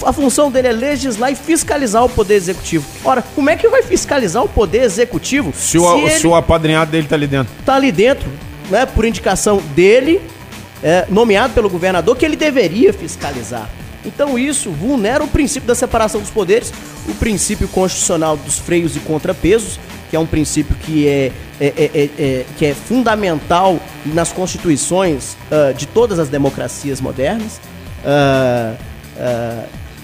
[0.05, 2.85] a função dele é legislar e fiscalizar o poder executivo.
[3.03, 6.91] Ora, como é que vai fiscalizar o poder executivo se o, se, se o apadrinhado
[6.91, 7.53] dele tá ali dentro?
[7.65, 8.29] Tá ali dentro,
[8.69, 8.85] né?
[8.85, 10.21] Por indicação dele,
[10.81, 13.69] é, nomeado pelo governador, que ele deveria fiscalizar.
[14.05, 16.73] Então isso vulnera o princípio da separação dos poderes,
[17.07, 21.91] o princípio constitucional dos freios e contrapesos, que é um princípio que é, é, é,
[21.93, 27.59] é, é que é fundamental nas constituições uh, de todas as democracias modernas.
[28.03, 28.92] Uh,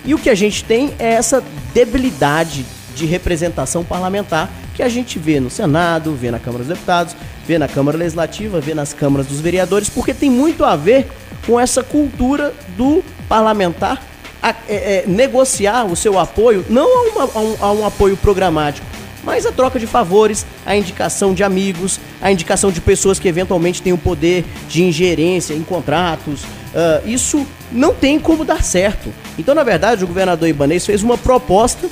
[0.05, 1.43] E o que a gente tem é essa
[1.73, 7.15] debilidade de representação parlamentar que a gente vê no Senado, vê na Câmara dos Deputados,
[7.45, 11.07] vê na Câmara Legislativa, vê nas câmaras dos vereadores, porque tem muito a ver
[11.45, 14.01] com essa cultura do parlamentar
[14.41, 18.15] a, é, é, negociar o seu apoio, não a, uma, a, um, a um apoio
[18.15, 18.87] programático,
[19.23, 23.81] mas a troca de favores, a indicação de amigos, a indicação de pessoas que eventualmente
[23.81, 26.43] têm o poder de ingerência em contratos.
[26.73, 29.11] Uh, isso não tem como dar certo.
[29.37, 31.89] Então, na verdade, o governador Ibanez fez uma proposta,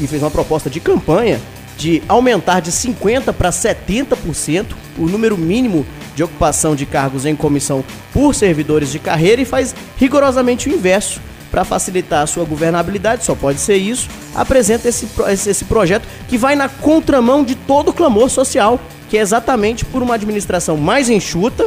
[0.00, 1.40] e fez uma proposta de campanha,
[1.76, 4.66] de aumentar de 50% para 70%
[4.98, 9.74] o número mínimo de ocupação de cargos em comissão por servidores de carreira e faz
[9.96, 11.20] rigorosamente o inverso.
[11.50, 15.08] para facilitar a sua governabilidade, só pode ser isso, apresenta esse,
[15.48, 20.02] esse, projeto que vai na contramão de todo o clamor social, que é exatamente por
[20.02, 21.66] uma administração mais enxuta,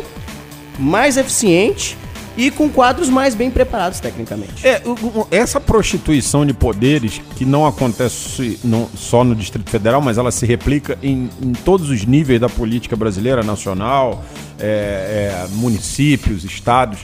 [0.78, 1.98] mais eficiente
[2.38, 4.66] e com quadros mais bem preparados tecnicamente.
[4.66, 4.82] É,
[5.30, 8.60] essa prostituição de poderes, que não acontece
[8.96, 12.96] só no Distrito Federal, mas ela se replica em, em todos os níveis da política
[12.96, 14.24] brasileira, nacional,
[14.60, 17.00] é, é, municípios, estados.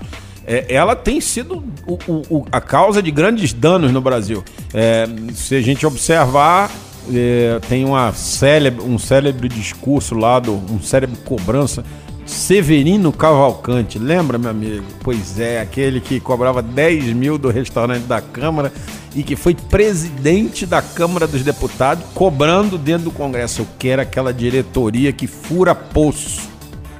[0.46, 1.98] É, ela tem sido o,
[2.30, 4.44] o, a causa de grandes danos no Brasil.
[4.74, 6.72] É, se a gente observar,
[7.14, 11.84] é, tem uma célebre, um célebre discurso lá, do, um célebre cobrança
[12.28, 14.84] Severino Cavalcante, lembra, meu amigo?
[15.02, 18.72] Pois é, aquele que cobrava 10 mil do restaurante da Câmara
[19.16, 23.62] e que foi presidente da Câmara dos Deputados, cobrando dentro do Congresso.
[23.62, 26.50] Eu quero aquela diretoria que fura poço.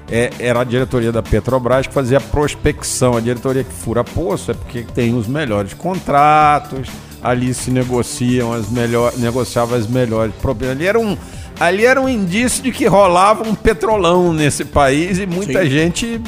[0.10, 3.18] É, era a diretoria da Petrobras que fazia prospecção.
[3.18, 6.88] A diretoria que fura poço é porque tem os melhores contratos,
[7.22, 10.78] ali se negociam as melhores, negociava as melhores problemas.
[10.78, 11.18] Ali era um
[11.60, 15.70] ali era um indício de que rolava um petrolão nesse país e muita Sim.
[15.70, 16.22] gente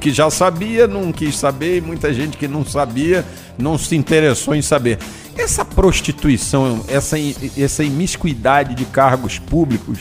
[0.00, 3.24] que já sabia não quis saber e muita gente que não sabia
[3.58, 4.98] não se interessou em saber.
[5.36, 7.16] Essa prostituição, essa,
[7.58, 9.98] essa imiscuidade de cargos públicos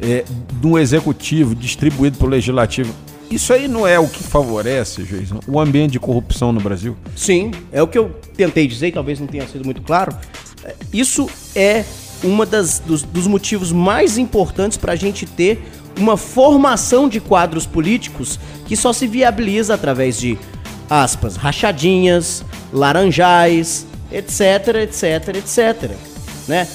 [0.00, 2.92] é, do executivo distribuído para o legislativo,
[3.30, 6.96] isso aí não é o que favorece, juiz, o ambiente de corrupção no Brasil?
[7.14, 10.16] Sim, é o que eu tentei dizer, talvez não tenha sido muito claro.
[10.64, 11.84] É, isso é
[12.22, 15.62] uma das, dos, dos motivos mais importantes para a gente ter
[15.98, 20.38] uma formação de quadros políticos que só se viabiliza através de,
[20.88, 25.90] aspas, rachadinhas, laranjais, etc, etc, etc.
[26.46, 26.66] Né?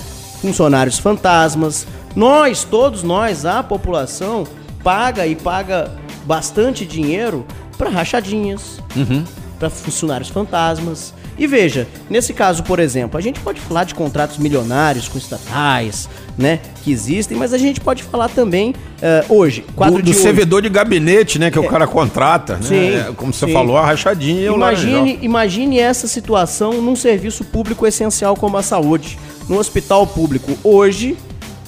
[0.42, 1.88] Funcionários fantasmas.
[2.16, 4.46] Nós, todos nós, a população,
[4.84, 5.92] paga e paga
[6.26, 7.46] bastante dinheiro
[7.78, 9.24] para rachadinhas, uhum.
[9.58, 11.14] para funcionários fantasmas.
[11.38, 16.08] E veja, nesse caso, por exemplo, a gente pode falar de contratos milionários com estatais,
[16.38, 20.14] né, que existem, mas a gente pode falar também uh, hoje, quadro do, do de
[20.14, 20.70] servidor hoje.
[20.70, 22.62] de gabinete, né, que é, o cara contrata, né?
[22.62, 23.14] sim, né?
[23.16, 23.54] Como você sim.
[23.54, 24.52] falou, a rachadinha.
[24.52, 29.18] Imagine, imagine essa situação num serviço público essencial como a saúde,
[29.48, 31.18] no hospital público hoje.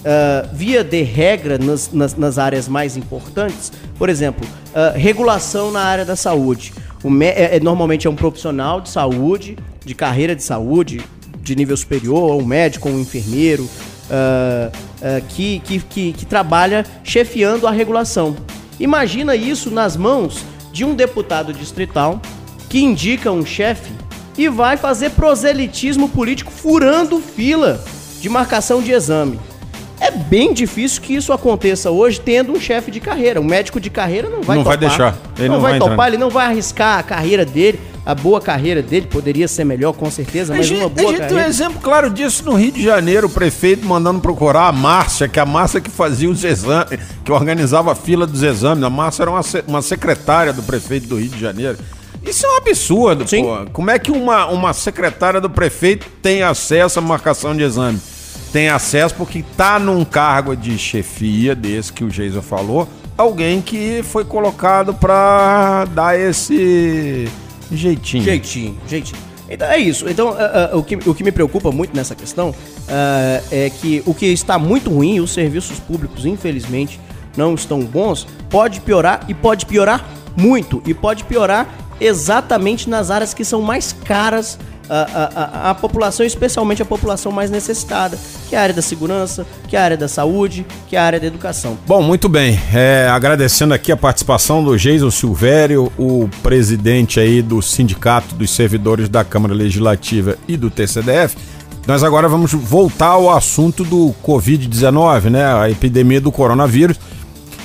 [0.05, 5.81] Uh, via de regra nas, nas, nas, áreas mais importantes, por exemplo, uh, regulação na
[5.81, 6.71] área da saúde.
[7.21, 11.01] É, é, normalmente é um profissional de saúde, de carreira de saúde,
[11.41, 17.67] de nível superior, um médico, um enfermeiro, uh, uh, que, que, que, que trabalha chefiando
[17.67, 18.35] a regulação.
[18.79, 22.19] Imagina isso nas mãos de um deputado distrital
[22.69, 23.91] que indica um chefe
[24.37, 27.83] e vai fazer proselitismo político furando fila
[28.19, 29.39] de marcação de exame.
[30.05, 33.41] É bem difícil que isso aconteça hoje tendo um chefe de carreira.
[33.41, 34.77] Um médico de carreira não vai não topar.
[34.77, 35.17] Vai deixar.
[35.35, 37.79] Ele não, não vai, vai topar, ele não vai arriscar a carreira dele.
[38.05, 41.21] A boa carreira dele poderia ser melhor, com certeza, mas gente, uma boa a gente
[41.21, 41.41] carreira.
[41.41, 45.27] tem um exemplo claro disso no Rio de Janeiro, o prefeito mandando procurar a Márcia,
[45.27, 48.83] que é a Márcia que fazia os exames, que organizava a fila dos exames.
[48.83, 51.79] A Márcia era uma, uma secretária do prefeito do Rio de Janeiro.
[52.23, 53.43] Isso é um absurdo, Sim.
[53.43, 53.65] pô.
[53.73, 57.99] Como é que uma, uma secretária do prefeito tem acesso à marcação de exame?
[58.55, 62.87] Tem acesso porque tá num cargo de chefia desse que o Jason falou,
[63.17, 67.27] alguém que foi colocado para dar esse
[67.69, 68.23] jeitinho.
[68.23, 69.21] Jeitinho, jeitinho.
[69.49, 70.07] Então é isso.
[70.07, 74.01] Então uh, uh, o, que, o que me preocupa muito nessa questão uh, é que
[74.05, 76.97] o que está muito ruim, os serviços públicos, infelizmente,
[77.35, 80.81] não estão bons, pode piorar e pode piorar muito.
[80.85, 81.67] E pode piorar
[81.99, 84.57] exatamente nas áreas que são mais caras
[84.89, 88.17] a, a, a, população, especialmente a população mais necessitada,
[88.49, 91.03] que é a área da segurança, que é a área da saúde, que é a
[91.03, 91.77] área da educação.
[91.87, 92.59] Bom, muito bem.
[92.73, 99.09] É, agradecendo aqui a participação do Geison Silvério, o presidente aí do Sindicato dos Servidores
[99.09, 101.35] da Câmara Legislativa e do TCDF.
[101.87, 105.45] Nós agora vamos voltar ao assunto do Covid-19, né?
[105.45, 106.97] A epidemia do coronavírus.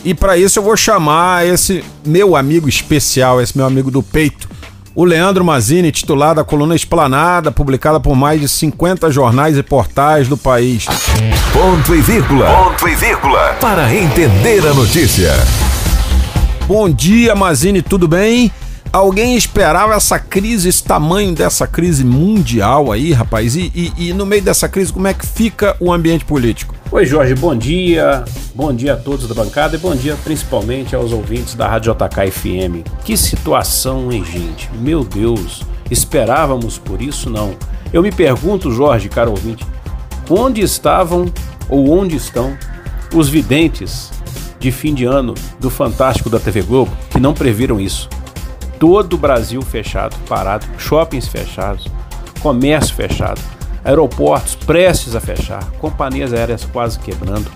[0.04, 4.48] E para isso eu vou chamar esse meu amigo especial, esse meu amigo do peito,
[4.94, 10.28] o Leandro Mazini, titular da coluna Esplanada, publicada por mais de 50 jornais e portais
[10.28, 10.86] do país.
[11.52, 12.46] Ponto e vírgula.
[12.46, 13.56] Ponto e vírgula.
[13.60, 15.32] Para entender a notícia.
[16.66, 18.50] Bom dia, Mazini, tudo bem?
[18.92, 23.54] Alguém esperava essa crise, esse tamanho dessa crise mundial aí, rapaz?
[23.54, 26.74] E, e, e no meio dessa crise, como é que fica o ambiente político?
[26.90, 28.24] Oi, Jorge, bom dia.
[28.52, 32.32] Bom dia a todos da bancada e bom dia principalmente aos ouvintes da Rádio JK
[32.32, 32.88] FM.
[33.04, 34.68] Que situação, hein, gente?
[34.74, 37.30] Meu Deus, esperávamos por isso?
[37.30, 37.54] Não.
[37.92, 39.64] Eu me pergunto, Jorge, caro ouvinte,
[40.28, 41.32] onde estavam
[41.68, 42.58] ou onde estão
[43.14, 44.10] os videntes
[44.58, 48.08] de fim de ano do Fantástico da TV Globo que não previram isso?
[48.80, 51.86] Todo o Brasil fechado, parado, shoppings fechados,
[52.40, 53.40] comércio fechado,
[53.84, 57.50] aeroportos prestes a fechar, companhias aéreas quase quebrando,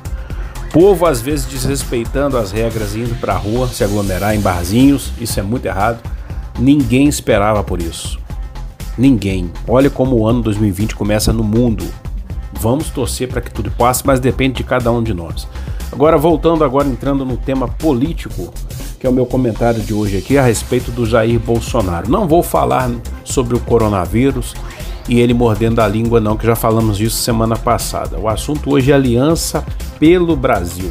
[0.70, 5.41] povo às vezes desrespeitando as regras indo para a rua se aglomerar em barzinhos, isso
[5.41, 5.99] é muito errado.
[6.59, 8.18] Ninguém esperava por isso.
[8.99, 9.51] Ninguém.
[9.66, 11.87] Olha como o ano 2020 começa no mundo.
[12.53, 15.49] Vamos torcer para que tudo passe, mas depende de cada um de nós.
[15.91, 18.53] Agora voltando agora entrando no tema político,
[19.05, 22.11] que é o meu comentário de hoje aqui a respeito do Jair Bolsonaro.
[22.11, 22.90] Não vou falar
[23.22, 24.55] sobre o coronavírus
[25.07, 28.18] e ele mordendo a língua não, que já falamos disso semana passada.
[28.18, 29.62] O assunto hoje é Aliança
[29.98, 30.90] pelo Brasil.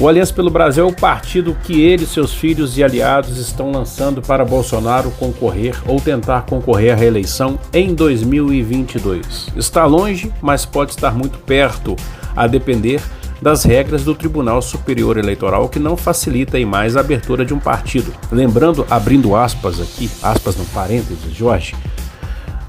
[0.00, 4.20] O Aliança pelo Brasil é o partido que ele, seus filhos e aliados estão lançando
[4.20, 9.46] para Bolsonaro concorrer ou tentar concorrer à reeleição em 2022.
[9.54, 11.94] Está longe, mas pode estar muito perto,
[12.34, 13.00] a depender
[13.42, 17.58] das regras do Tribunal Superior Eleitoral que não facilita em mais a abertura de um
[17.58, 18.14] partido.
[18.30, 21.74] Lembrando, abrindo aspas aqui, aspas no parênteses, Jorge,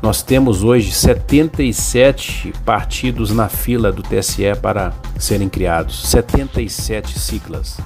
[0.01, 6.09] nós temos hoje 77 partidos na fila do TSE para serem criados.
[6.09, 7.77] 77 siglas.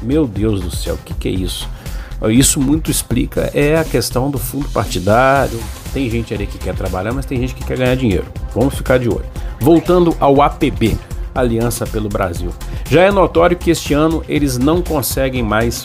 [0.00, 1.68] Meu Deus do céu, o que, que é isso?
[2.28, 5.58] Isso muito explica é a questão do fundo partidário.
[5.92, 8.26] Tem gente ali que quer trabalhar, mas tem gente que quer ganhar dinheiro.
[8.54, 9.26] Vamos ficar de olho.
[9.58, 10.96] Voltando ao APB,
[11.34, 12.50] Aliança pelo Brasil.
[12.88, 15.84] Já é notório que este ano eles não conseguem mais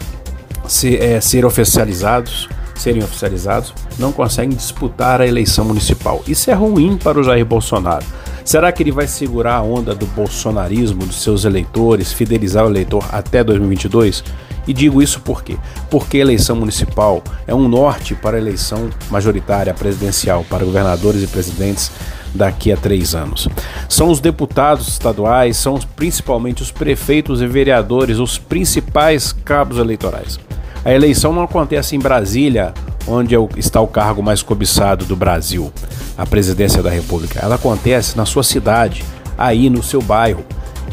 [0.67, 6.23] ser, é, ser oficializados, serem oficializados, não conseguem disputar a eleição municipal.
[6.27, 8.05] Isso é ruim para o Jair Bolsonaro.
[8.43, 13.03] Será que ele vai segurar a onda do bolsonarismo dos seus eleitores, fidelizar o eleitor
[13.11, 14.23] até 2022?
[14.67, 15.57] E digo isso por quê?
[15.89, 21.27] Porque a eleição municipal é um norte para a eleição majoritária presidencial, para governadores e
[21.27, 21.91] presidentes
[22.35, 23.47] daqui a três anos.
[23.89, 30.39] São os deputados estaduais, são principalmente os prefeitos e vereadores, os principais cabos eleitorais.
[30.83, 32.73] A eleição não acontece em Brasília,
[33.07, 35.71] onde é está o cargo mais cobiçado do Brasil,
[36.17, 37.39] a presidência da República.
[37.41, 39.03] Ela acontece na sua cidade,
[39.37, 40.45] aí no seu bairro.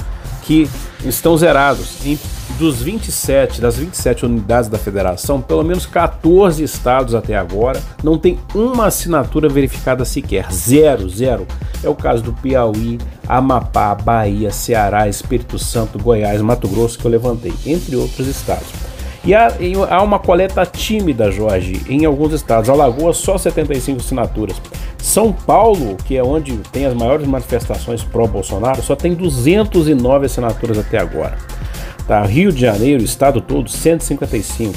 [0.50, 0.68] que
[1.06, 2.04] estão zerados.
[2.04, 2.18] Em,
[2.58, 8.39] dos 27, das 27 unidades da federação, pelo menos 14 estados até agora não tem
[8.56, 10.52] uma assinatura verificada sequer.
[10.52, 11.45] Zero, zero.
[11.84, 12.97] É o caso do Piauí,
[13.28, 18.68] Amapá, Bahia, Ceará, Espírito Santo, Goiás, Mato Grosso que eu levantei, entre outros estados.
[19.24, 19.54] E há,
[19.89, 22.70] há, uma coleta tímida, Jorge, em alguns estados.
[22.70, 24.60] Alagoas, só 75 assinaturas.
[25.00, 30.97] São Paulo, que é onde tem as maiores manifestações pró-Bolsonaro, só tem 209 assinaturas até
[30.97, 31.38] agora.
[32.08, 32.24] Tá?
[32.24, 34.74] Rio de Janeiro, estado todo, 155.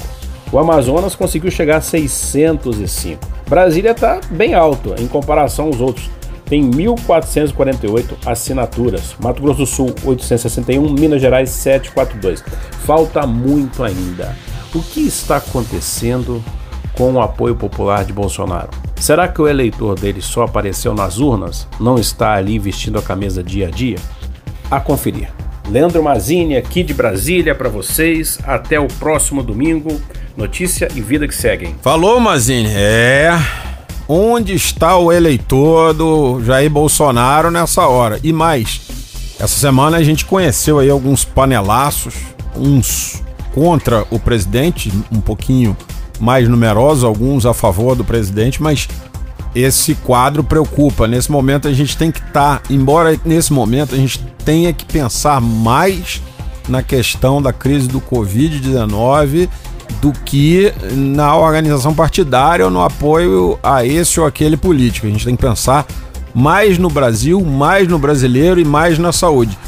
[0.52, 3.20] O Amazonas conseguiu chegar a 605.
[3.48, 6.10] Brasília está bem alto em comparação aos outros
[6.52, 9.14] tem 1.448 assinaturas.
[9.18, 10.86] Mato Grosso do Sul, 861.
[10.92, 12.44] Minas Gerais, 742.
[12.84, 14.36] Falta muito ainda.
[14.74, 16.44] O que está acontecendo
[16.92, 18.68] com o apoio popular de Bolsonaro?
[19.02, 21.66] Será que o eleitor dele só apareceu nas urnas?
[21.80, 23.96] Não está ali vestindo a camisa dia a dia?
[24.70, 25.28] A conferir.
[25.68, 28.38] Leandro Mazini aqui de Brasília para vocês.
[28.44, 30.00] Até o próximo domingo.
[30.36, 31.74] Notícia e vida que seguem.
[31.82, 32.68] Falou, Mazini.
[32.72, 33.32] É.
[34.06, 38.20] Onde está o eleitor do Jair Bolsonaro nessa hora?
[38.22, 38.82] E mais,
[39.36, 42.14] essa semana a gente conheceu aí alguns panelaços,
[42.56, 43.20] uns
[43.52, 45.76] contra o presidente, um pouquinho
[46.22, 48.88] mais numerosos, alguns a favor do presidente, mas
[49.56, 51.08] esse quadro preocupa.
[51.08, 54.84] Nesse momento a gente tem que estar, tá, embora nesse momento a gente tenha que
[54.84, 56.22] pensar mais
[56.68, 59.48] na questão da crise do Covid-19
[60.00, 65.08] do que na organização partidária ou no apoio a esse ou aquele político.
[65.08, 65.84] A gente tem que pensar
[66.32, 69.58] mais no Brasil, mais no brasileiro e mais na saúde.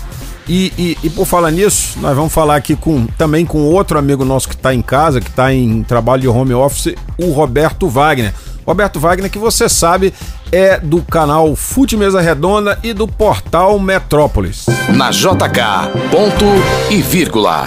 [0.48, 4.24] E, e, e, por falar nisso, nós vamos falar aqui com também com outro amigo
[4.24, 8.34] nosso que está em casa, que está em trabalho de home office, o Roberto Wagner.
[8.66, 10.12] Roberto Wagner, que você sabe
[10.50, 14.66] é do canal Fute Mesa Redonda e do portal Metrópolis.
[14.88, 16.44] Na JK, ponto
[16.90, 17.66] e vírgula.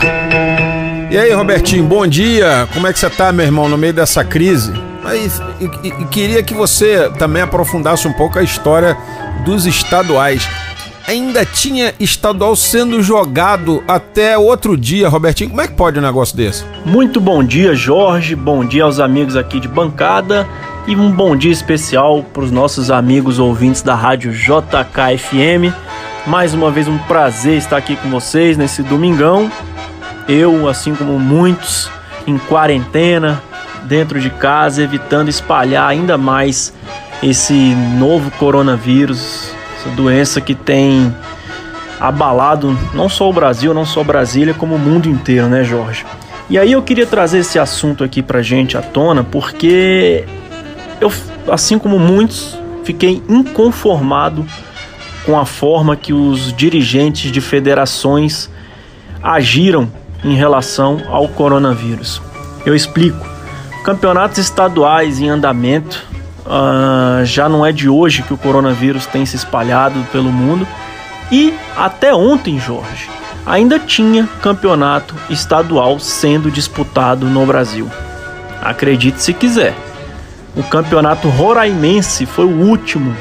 [1.09, 2.67] E aí, Robertinho, bom dia.
[2.73, 4.71] Como é que você tá, meu irmão, no meio dessa crise?
[5.13, 8.97] E, e, e queria que você também aprofundasse um pouco a história
[9.45, 10.47] dos estaduais
[11.08, 15.49] ainda tinha estadual sendo jogado até outro dia, Robertinho.
[15.49, 16.66] Como é que pode um negócio desse?
[16.86, 18.36] Muito bom dia, Jorge.
[18.36, 20.45] Bom dia aos amigos aqui de bancada.
[20.86, 25.74] E um bom dia especial para os nossos amigos ouvintes da rádio JKFM.
[26.26, 29.49] Mais uma vez um prazer estar aqui com vocês nesse domingão.
[30.28, 31.89] Eu, assim como muitos,
[32.26, 33.41] em quarentena,
[33.84, 36.74] dentro de casa, evitando espalhar ainda mais
[37.24, 37.53] esse
[37.97, 39.57] novo coronavírus,
[39.88, 41.13] essa doença que tem
[41.99, 46.05] abalado não só o Brasil, não só Brasília, como o mundo inteiro, né, Jorge?
[46.49, 50.25] E aí eu queria trazer esse assunto aqui pra gente à tona, porque
[51.01, 51.11] eu,
[51.49, 54.45] assim como muitos, fiquei inconformado
[55.25, 58.49] com a forma que os dirigentes de federações
[59.21, 59.91] agiram
[60.23, 62.21] em relação ao coronavírus.
[62.65, 63.25] Eu explico.
[63.83, 66.05] Campeonatos estaduais em andamento
[66.47, 70.65] Uh, já não é de hoje que o coronavírus tem se espalhado pelo mundo.
[71.29, 73.09] E até ontem, Jorge,
[73.45, 77.91] ainda tinha campeonato estadual sendo disputado no Brasil.
[78.61, 79.75] Acredite se quiser.
[80.55, 83.15] O campeonato roraimense foi o último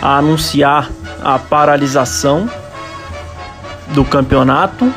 [0.00, 0.90] a anunciar
[1.22, 2.50] a paralisação
[3.94, 4.92] do campeonato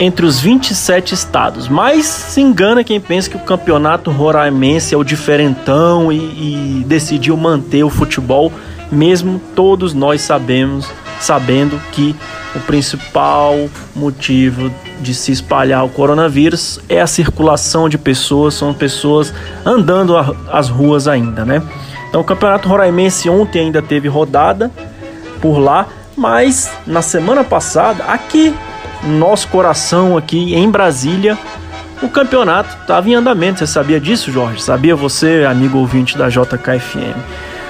[0.00, 1.68] entre os 27 estados.
[1.68, 6.16] Mas se engana quem pensa que o campeonato roraimense é o diferentão e,
[6.80, 8.50] e decidiu manter o futebol,
[8.90, 10.90] mesmo todos nós sabemos,
[11.20, 12.16] sabendo que
[12.56, 19.32] o principal motivo de se espalhar o coronavírus é a circulação de pessoas, são pessoas
[19.64, 20.16] andando
[20.50, 21.62] as ruas ainda, né?
[22.08, 24.70] Então o Campeonato Roraimense ontem ainda teve rodada
[25.40, 25.86] por lá,
[26.16, 28.52] mas na semana passada, aqui
[29.04, 31.38] nosso coração aqui em Brasília,
[32.02, 33.58] o campeonato estava em andamento.
[33.58, 34.62] Você sabia disso, Jorge?
[34.62, 37.16] Sabia você, amigo ouvinte da JKFM?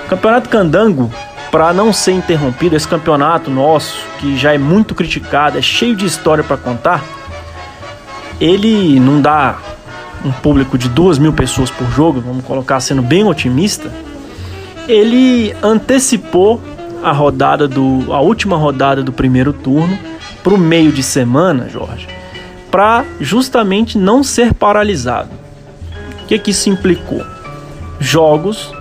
[0.08, 1.10] Campeonato Candango,
[1.50, 6.06] para não ser interrompido, esse campeonato nosso, que já é muito criticado, é cheio de
[6.06, 7.04] história para contar,
[8.40, 9.58] ele não dá
[10.24, 13.90] um público de duas mil pessoas por jogo, vamos colocar sendo bem otimista,
[14.88, 16.60] ele antecipou
[17.02, 19.98] a rodada do a última rodada do primeiro turno
[20.42, 22.06] para o meio de semana, Jorge,
[22.70, 25.30] para justamente não ser paralisado.
[26.22, 27.22] O que, que isso implicou?
[27.98, 28.72] Jogos,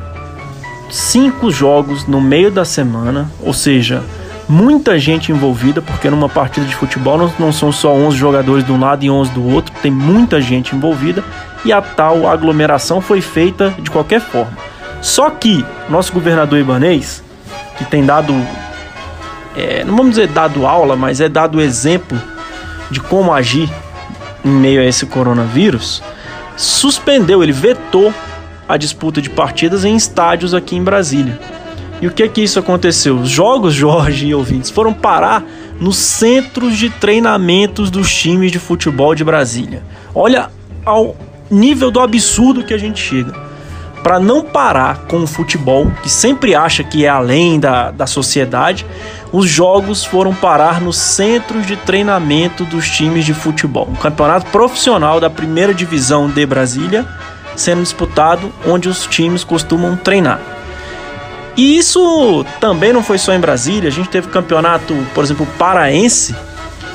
[0.90, 4.04] cinco jogos no meio da semana, ou seja,
[4.48, 8.72] muita gente envolvida, porque numa partida de futebol não, não são só 11 jogadores de
[8.72, 11.24] um lado e 11 do outro, tem muita gente envolvida
[11.64, 14.58] e a tal aglomeração foi feita de qualquer forma.
[15.02, 17.24] Só que nosso governador Ibanês,
[17.78, 18.34] que tem dado
[19.56, 22.20] é, não vamos dizer dado aula, mas é dado exemplo
[22.90, 23.70] de como agir
[24.44, 26.02] em meio a esse coronavírus,
[26.56, 28.14] suspendeu, ele vetou
[28.68, 31.40] a disputa de partidas em estádios aqui em Brasília.
[32.02, 33.18] E o que que isso aconteceu?
[33.18, 35.44] Os jogos, Jorge e ouvintes, foram parar
[35.80, 39.84] nos centros de treinamentos dos times de futebol de Brasília.
[40.14, 40.50] Olha
[40.86, 41.16] ao
[41.50, 43.49] nível do absurdo que a gente chega
[44.04, 48.86] para não parar com o futebol, que sempre acha que é além da, da sociedade,
[49.32, 53.88] os jogos foram parar nos centros de treinamento dos times de futebol.
[53.90, 57.06] Um campeonato profissional da primeira divisão de Brasília
[57.56, 60.40] sendo disputado onde os times costumam treinar.
[61.58, 66.34] E isso também não foi só em Brasília, a gente teve campeonato, por exemplo, paraense,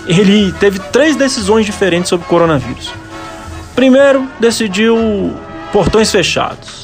[0.06, 2.90] ele teve três decisões diferentes sobre o coronavírus.
[3.74, 5.34] Primeiro, decidiu
[5.72, 6.83] portões fechados.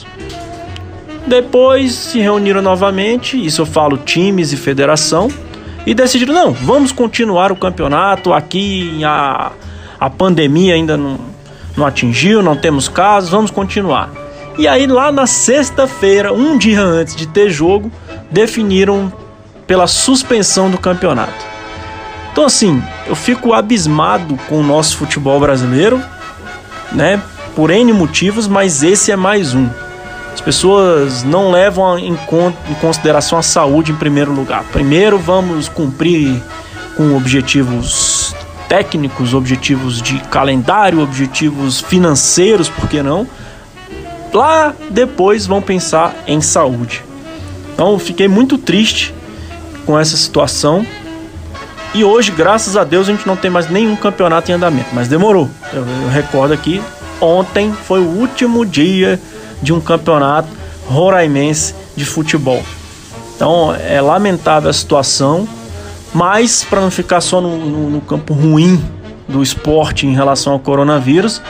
[1.27, 5.29] Depois se reuniram novamente, isso eu falo times e federação,
[5.87, 8.33] e decidiram: não, vamos continuar o campeonato.
[8.33, 9.53] Aqui a,
[9.99, 11.18] a pandemia ainda não,
[11.77, 14.11] não atingiu, não temos casos, vamos continuar.
[14.59, 17.91] E aí, lá na sexta-feira, um dia antes de ter jogo,
[18.31, 19.12] definiram
[19.66, 21.47] pela suspensão do campeonato.
[22.33, 26.03] Então, assim, eu fico abismado com o nosso futebol brasileiro,
[26.93, 27.23] né?
[27.55, 29.68] Por N motivos, mas esse é mais um.
[30.41, 32.16] As pessoas não levam em,
[32.80, 34.64] consideração a saúde em primeiro lugar.
[34.72, 36.43] Primeiro vamos cumprir
[36.97, 38.34] com objetivos
[38.66, 43.26] técnicos, objetivos de calendário, objetivos financeiros, por que não?
[44.32, 47.05] Lá depois vão pensar em saúde.
[47.74, 49.14] Então fiquei muito triste
[49.84, 50.86] com essa situação.
[51.93, 55.07] E hoje, graças a Deus, a gente não tem mais nenhum campeonato em andamento, mas
[55.07, 55.51] demorou.
[55.70, 56.80] Eu, eu recordo aqui,
[57.20, 59.20] ontem foi o último dia
[59.63, 60.49] de um campeonato
[60.89, 62.63] roraimense de futebol.
[63.37, 65.49] Então é lamentável a situação,
[66.13, 68.83] mas para não ficar só no, no, no, campo ruim
[69.29, 71.41] do esporte em relação ao coronavírus,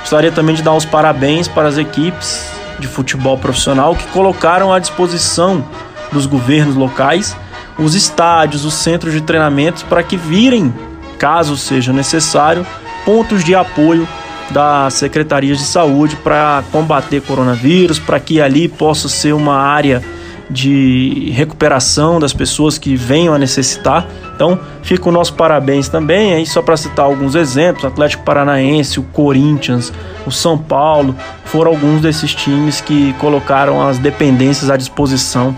[0.00, 2.46] gostaria também de dar os parabéns para as equipes
[2.78, 5.64] de futebol profissional que colocaram à disposição
[6.12, 7.36] dos governos locais
[7.80, 10.72] os estádios, os centros de treinamento para que virem,
[11.18, 12.66] caso seja necessário,
[13.04, 14.06] pontos de apoio
[14.50, 20.02] das secretarias de saúde para combater coronavírus, para que ali possa ser uma área
[20.50, 24.08] de recuperação das pessoas que venham a necessitar.
[24.34, 29.04] Então, fica o nosso parabéns também, aí só para citar alguns exemplos, Atlético Paranaense, o
[29.04, 29.92] Corinthians,
[30.26, 35.54] o São Paulo, foram alguns desses times que colocaram as dependências à disposição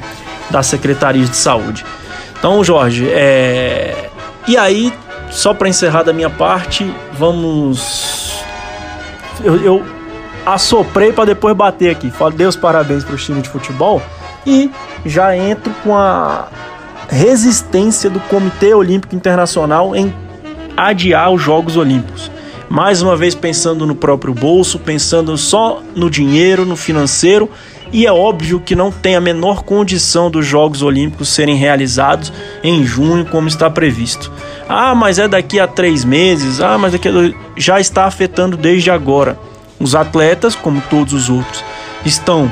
[0.51, 1.84] das secretarias de saúde.
[2.38, 4.11] Então, Jorge, é...
[4.47, 4.93] e aí,
[5.30, 8.32] só para encerrar da minha parte, vamos.
[9.43, 9.85] Eu, eu
[10.45, 12.11] assoprei para depois bater aqui.
[12.11, 14.03] Falo, Deus parabéns para o time de futebol
[14.47, 14.70] e
[15.05, 16.49] já entro com a
[17.09, 20.12] resistência do Comitê Olímpico Internacional em
[20.76, 22.30] adiar os Jogos Olímpicos.
[22.68, 27.51] Mais uma vez pensando no próprio bolso, pensando só no dinheiro, no financeiro,
[27.93, 32.33] e é óbvio que não tem a menor condição dos Jogos Olímpicos serem realizados
[32.64, 34.33] em junho, como está previsto.
[34.75, 37.12] Ah, mas é daqui a três meses, ah, mas daqui a...
[37.59, 39.39] já está afetando desde agora.
[39.79, 41.62] Os atletas, como todos os outros,
[42.07, 42.51] estão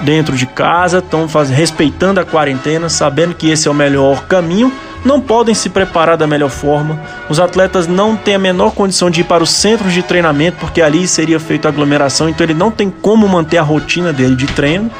[0.00, 4.72] dentro de casa, estão respeitando a quarentena, sabendo que esse é o melhor caminho,
[5.04, 7.00] não podem se preparar da melhor forma.
[7.30, 10.82] Os atletas não têm a menor condição de ir para os centros de treinamento, porque
[10.82, 14.90] ali seria feita aglomeração, então ele não tem como manter a rotina dele de treino.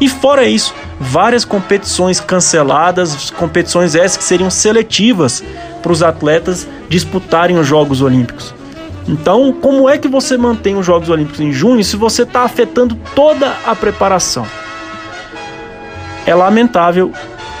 [0.00, 5.42] E fora isso, várias competições canceladas, competições essas que seriam seletivas
[5.82, 8.54] para os atletas disputarem os Jogos Olímpicos.
[9.08, 12.94] Então, como é que você mantém os Jogos Olímpicos em junho se você está afetando
[13.14, 14.46] toda a preparação?
[16.26, 17.10] É lamentável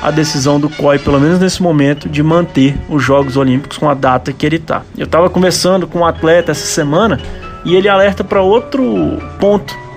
[0.02, 3.94] a decisão do COI, pelo menos nesse momento, de manter os Jogos Olímpicos com a
[3.94, 4.82] data que ele está.
[4.96, 7.18] Eu estava conversando com um atleta essa semana
[7.64, 9.87] e ele alerta para outro ponto.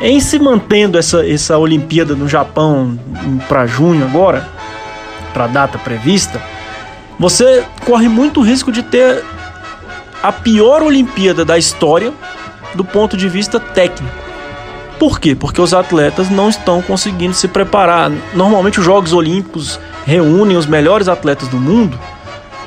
[0.00, 2.98] Em se mantendo essa, essa Olimpíada no Japão
[3.48, 4.48] para junho agora,
[5.34, 6.40] para a data prevista,
[7.18, 9.22] você corre muito risco de ter
[10.22, 12.12] a pior Olimpíada da história
[12.74, 14.14] do ponto de vista técnico.
[14.98, 15.34] Por quê?
[15.34, 18.10] Porque os atletas não estão conseguindo se preparar.
[18.34, 21.98] Normalmente os Jogos Olímpicos reúnem os melhores atletas do mundo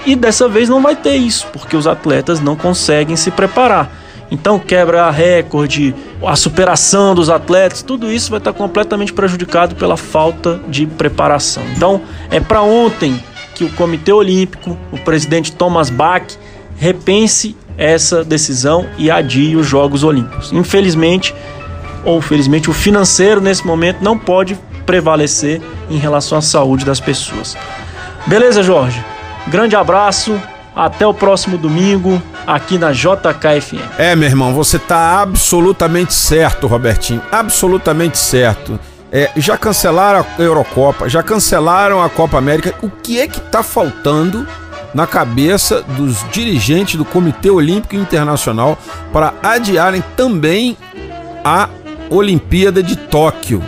[0.05, 3.89] e dessa vez não vai ter isso, porque os atletas não conseguem se preparar.
[4.31, 5.93] Então quebra recorde,
[6.25, 11.63] a superação dos atletas, tudo isso vai estar completamente prejudicado pela falta de preparação.
[11.75, 12.01] Então
[12.31, 13.21] é para ontem
[13.53, 16.25] que o Comitê Olímpico, o presidente Thomas Bach
[16.77, 20.51] repense essa decisão e adie os Jogos Olímpicos.
[20.51, 21.33] Infelizmente,
[22.03, 27.55] ou felizmente, o financeiro nesse momento não pode prevalecer em relação à saúde das pessoas.
[28.27, 29.03] Beleza, Jorge?
[29.47, 30.39] Grande abraço,
[30.75, 33.79] até o próximo domingo aqui na JKFM.
[33.97, 38.79] É, meu irmão, você tá absolutamente certo, Robertinho, absolutamente certo.
[39.11, 42.73] É, já cancelaram a Eurocopa, já cancelaram a Copa América.
[42.81, 44.47] O que é que tá faltando
[44.93, 48.77] na cabeça dos dirigentes do Comitê Olímpico Internacional
[49.11, 50.77] para adiarem também
[51.43, 51.69] a
[52.09, 53.61] Olimpíada de Tóquio.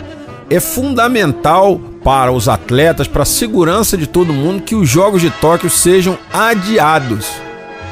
[0.48, 5.28] É fundamental para os atletas, para a segurança de todo mundo, que os Jogos de
[5.28, 7.26] Tóquio sejam adiados.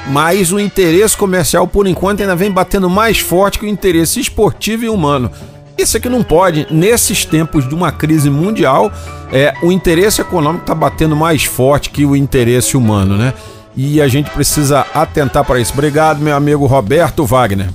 [0.06, 4.84] Mas o interesse comercial, por enquanto, ainda vem batendo mais forte que o interesse esportivo
[4.84, 5.32] e humano.
[5.76, 6.64] Isso aqui não pode.
[6.70, 8.92] Nesses tempos de uma crise mundial,
[9.32, 13.34] é, o interesse econômico está batendo mais forte que o interesse humano, né?
[13.74, 15.72] E a gente precisa atentar para isso.
[15.72, 17.68] Obrigado, meu amigo Roberto Wagner.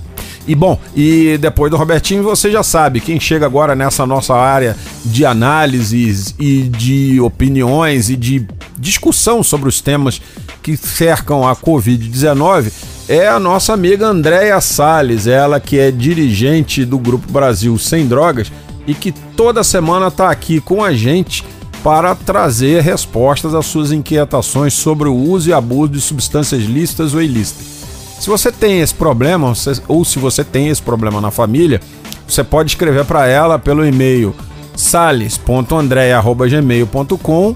[0.50, 4.76] E bom, e depois do Robertinho, você já sabe, quem chega agora nessa nossa área
[5.06, 10.20] de análises e de opiniões e de discussão sobre os temas
[10.64, 12.72] que cercam a Covid-19
[13.08, 18.52] é a nossa amiga Andréia Sales, ela que é dirigente do Grupo Brasil Sem Drogas
[18.88, 21.46] e que toda semana está aqui com a gente
[21.84, 27.22] para trazer respostas às suas inquietações sobre o uso e abuso de substâncias lícitas ou
[27.22, 27.79] ilícitas.
[28.20, 29.54] Se você tem esse problema,
[29.88, 31.80] ou se você tem esse problema na família,
[32.28, 34.36] você pode escrever para ela pelo e-mail
[34.76, 37.56] sales.andrea.gmail.com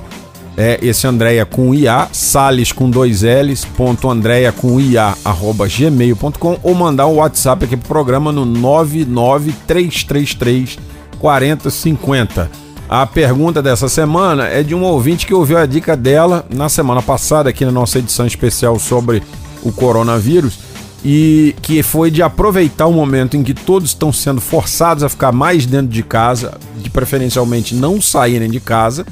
[0.56, 6.60] é esse Andréia com IA, Sales com dois L's, ponto Andréia com IA, arroba gmail.com
[6.62, 10.78] ou mandar um WhatsApp aqui pro programa no 99333
[11.20, 12.52] 4050.
[12.88, 17.02] A pergunta dessa semana é de um ouvinte que ouviu a dica dela na semana
[17.02, 19.24] passada, aqui na nossa edição especial sobre
[19.64, 20.60] o coronavírus,
[21.04, 25.32] e que foi de aproveitar o momento em que todos estão sendo forçados a ficar
[25.32, 29.06] mais dentro de casa, de preferencialmente não saírem de casa,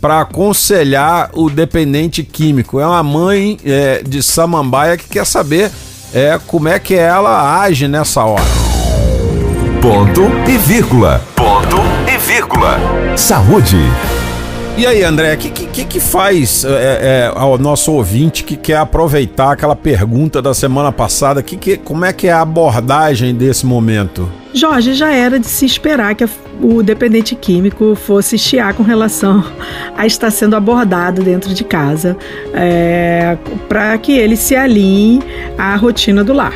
[0.00, 2.78] para aconselhar o dependente químico.
[2.80, 5.70] É uma mãe é, de Samambaia que quer saber
[6.12, 8.44] é, como é que ela age nessa hora.
[9.80, 11.22] Ponto e vírgula.
[11.34, 11.76] Ponto
[12.06, 12.78] e vírgula.
[13.16, 13.78] Saúde.
[14.76, 18.78] E aí, André, o que, que, que faz é, é, ao nosso ouvinte que quer
[18.78, 21.44] aproveitar aquela pergunta da semana passada?
[21.44, 24.28] Que, que, como é que é a abordagem desse momento?
[24.54, 26.24] Jorge, já era de se esperar que
[26.62, 29.44] o dependente químico fosse chiar com relação
[29.96, 32.16] a estar sendo abordado dentro de casa,
[32.52, 33.36] é,
[33.68, 35.20] para que ele se alinhe
[35.58, 36.54] à rotina do lar.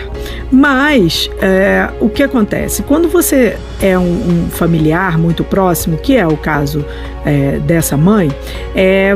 [0.48, 2.84] Mas é, o que acontece?
[2.84, 6.84] Quando você é um, um, familiar muito próximo, que é o caso
[7.26, 8.30] é, dessa mãe,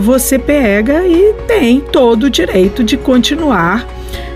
[0.00, 3.86] você pega e tem todo o direito de continuar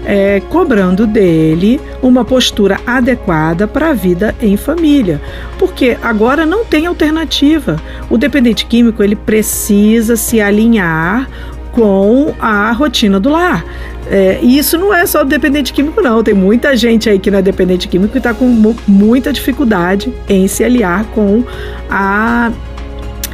[0.07, 5.21] é, cobrando dele uma postura adequada para a vida em família,
[5.59, 7.77] porque agora não tem alternativa.
[8.09, 11.29] O dependente químico ele precisa se alinhar
[11.73, 13.65] com a rotina do lar.
[14.09, 16.23] É, e isso não é só dependente químico, não.
[16.23, 18.47] Tem muita gente aí que não é dependente químico e está com
[18.87, 21.43] muita dificuldade em se aliar com
[21.91, 22.53] a,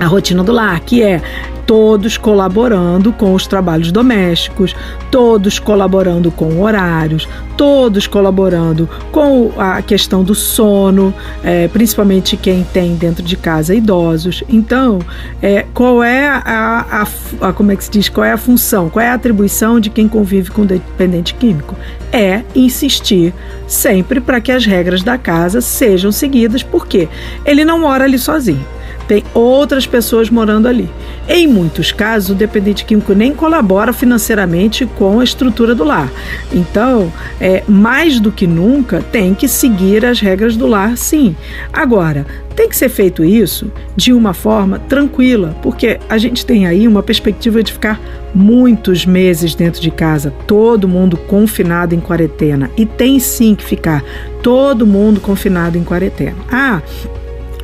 [0.03, 1.21] a rotina do lar, que é
[1.67, 4.75] todos colaborando com os trabalhos domésticos,
[5.11, 12.95] todos colaborando com horários, todos colaborando com a questão do sono, é, principalmente quem tem
[12.97, 14.43] dentro de casa idosos.
[14.49, 14.99] Então,
[15.41, 17.07] é, qual é a,
[17.41, 19.79] a, a, como é que se diz, qual é a função, qual é a atribuição
[19.79, 21.77] de quem convive com dependente químico?
[22.13, 23.33] É insistir
[23.67, 27.09] sempre para que as regras da casa sejam seguidas, porque
[27.47, 28.67] ele não mora ali sozinho
[29.07, 30.89] tem outras pessoas morando ali.
[31.29, 36.11] Em muitos casos, o dependente químico nem colabora financeiramente com a estrutura do lar.
[36.53, 41.37] Então, é, mais do que nunca, tem que seguir as regras do lar, sim.
[41.73, 46.87] Agora, tem que ser feito isso de uma forma tranquila, porque a gente tem aí
[46.87, 48.01] uma perspectiva de ficar
[48.35, 52.71] muitos meses dentro de casa, todo mundo confinado em quarentena.
[52.77, 54.03] E tem sim que ficar
[54.43, 56.37] todo mundo confinado em quarentena.
[56.51, 56.83] Ah,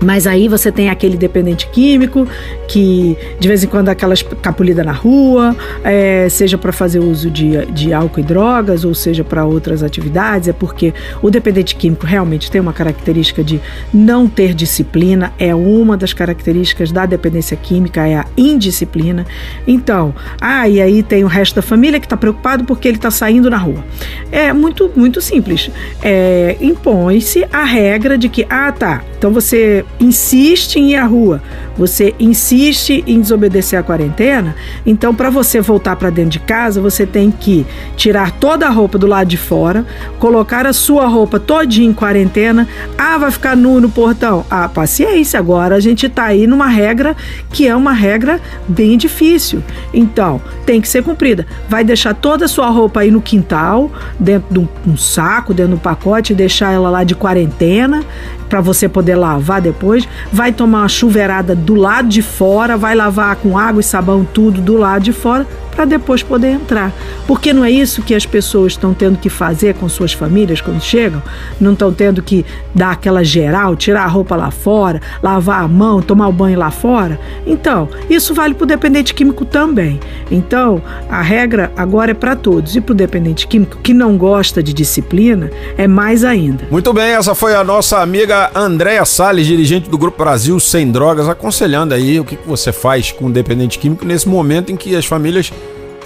[0.01, 2.26] mas aí você tem aquele dependente químico
[2.68, 7.30] que de vez em quando dá aquelas capulida na rua, é, seja para fazer uso
[7.30, 10.92] de, de álcool e drogas, ou seja para outras atividades, é porque
[11.22, 13.61] o dependente químico realmente tem uma característica de
[13.92, 19.26] não ter disciplina, é uma das características da dependência química, é a indisciplina.
[19.66, 23.11] Então, ah, e aí tem o resto da família que está preocupado porque ele está
[23.11, 23.84] saindo na rua.
[24.30, 25.70] É muito, muito simples.
[26.03, 31.43] É, Impõe-se a regra de que, ah, tá, então você insiste em ir à rua,
[31.76, 37.07] você insiste em desobedecer a quarentena, então para você voltar para dentro de casa, você
[37.07, 37.66] tem que
[37.97, 39.84] tirar toda a roupa do lado de fora,
[40.18, 42.68] colocar a sua roupa todinha em quarentena.
[42.97, 44.45] Ah, vai ficar nu no portão.
[44.51, 47.16] Ah, paciência, agora a gente está aí numa regra
[47.51, 49.62] que é uma regra bem difícil.
[49.93, 51.47] Então, tem que ser cumprida.
[51.68, 55.72] Vai deixar toda a sua roupa aí no quintal, dentro de um, um saco, dentro
[55.72, 58.05] de um pacote, deixar ela lá de quarentena
[58.49, 60.09] para você poder lavar depois.
[60.32, 64.61] Vai tomar uma chuveirada do lado de fora, vai lavar com água e sabão tudo
[64.61, 65.46] do lado de fora
[65.79, 66.93] para depois poder entrar.
[67.24, 70.83] Porque não é isso que as pessoas estão tendo que fazer com suas famílias quando
[70.83, 71.22] chegam?
[71.61, 76.03] Não estão tendo que dar aquela geral, tirar a roupa lá fora, lavar a mão,
[76.03, 77.20] tomar o banho lá fora?
[77.47, 80.01] Então, isso vale para o dependente químico também.
[80.33, 82.74] Então, a regra agora é para todos.
[82.74, 86.66] E para o dependente químico que não gosta de disciplina, é mais ainda.
[86.72, 91.29] Muito bem, essa foi a nossa amiga Andréa Salles, dirigente do Grupo Brasil Sem Drogas,
[91.29, 95.07] aconselhando aí o que você faz com o dependente químico nesse momento em que as
[95.07, 95.53] famílias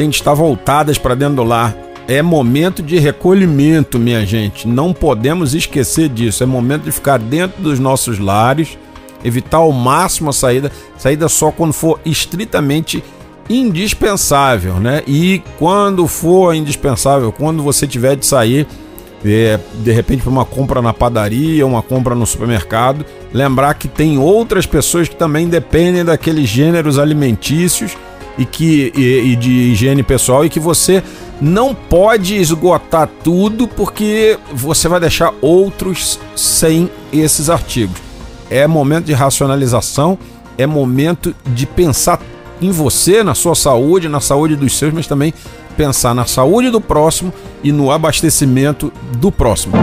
[0.02, 1.76] têm de estar voltadas para dentro do lar.
[2.08, 4.66] É momento de recolhimento, minha gente.
[4.66, 6.42] Não podemos esquecer disso.
[6.42, 8.76] É momento de ficar dentro dos nossos lares,
[9.24, 13.04] evitar ao máximo a saída, saída só quando for estritamente
[13.48, 15.02] indispensável, né?
[15.06, 18.66] E quando for indispensável, quando você tiver de sair,
[19.24, 24.18] é, de repente para uma compra na padaria, uma compra no supermercado, lembrar que tem
[24.18, 27.96] outras pessoas que também dependem daqueles gêneros alimentícios
[28.38, 31.02] e que e, e de higiene pessoal e que você
[31.40, 37.96] não pode esgotar tudo porque você vai deixar outros sem esses artigos.
[38.48, 40.18] É momento de racionalização,
[40.56, 42.20] é momento de pensar
[42.60, 45.34] em você, na sua saúde, na saúde dos seus, mas também
[45.76, 47.32] pensar na saúde do próximo
[47.62, 49.74] e no abastecimento do próximo.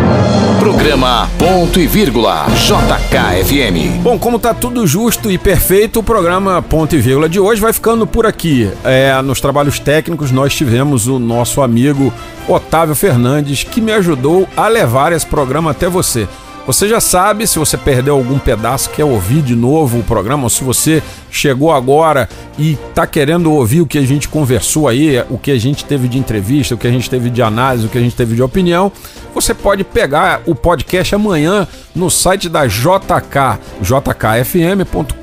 [0.59, 4.01] Programa Ponto e Vírgula JKFM.
[4.01, 7.71] Bom, como tá tudo justo e perfeito, o programa Ponto e Vírgula de hoje vai
[7.71, 8.69] ficando por aqui.
[8.83, 12.13] É, nos trabalhos técnicos nós tivemos o nosso amigo
[12.47, 16.27] Otávio Fernandes que me ajudou a levar esse programa até você.
[16.65, 20.49] Você já sabe, se você perdeu algum pedaço, quer ouvir de novo o programa, ou
[20.49, 21.01] se você
[21.31, 25.59] chegou agora e está querendo ouvir o que a gente conversou aí, o que a
[25.59, 28.15] gente teve de entrevista, o que a gente teve de análise, o que a gente
[28.15, 28.91] teve de opinião,
[29.33, 35.15] você pode pegar o podcast amanhã no site da JK, jkfm.com.br.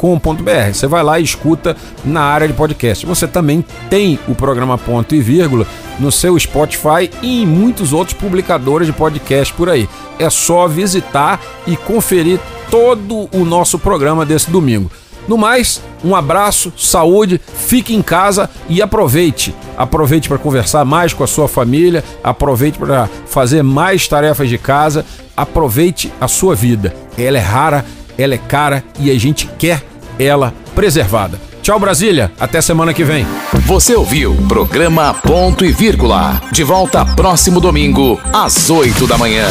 [0.72, 3.04] Você vai lá e escuta na área de podcast.
[3.04, 5.66] Você também tem o programa Ponto e Vírgula
[5.98, 9.88] no seu Spotify e em muitos outros publicadores de podcast por aí.
[10.18, 12.40] É só visitar e conferir
[12.70, 14.90] todo o nosso programa desse domingo.
[15.28, 19.54] No mais, um abraço, saúde, fique em casa e aproveite.
[19.76, 25.04] Aproveite para conversar mais com a sua família, aproveite para fazer mais tarefas de casa,
[25.36, 26.94] aproveite a sua vida.
[27.18, 27.84] Ela é rara,
[28.16, 29.82] ela é cara e a gente quer
[30.18, 31.40] ela preservada.
[31.66, 32.30] Tchau, Brasília.
[32.38, 33.26] Até semana que vem.
[33.66, 36.40] Você ouviu programa Ponto e Vírgula.
[36.52, 39.48] De volta próximo domingo, às 8 da manhã.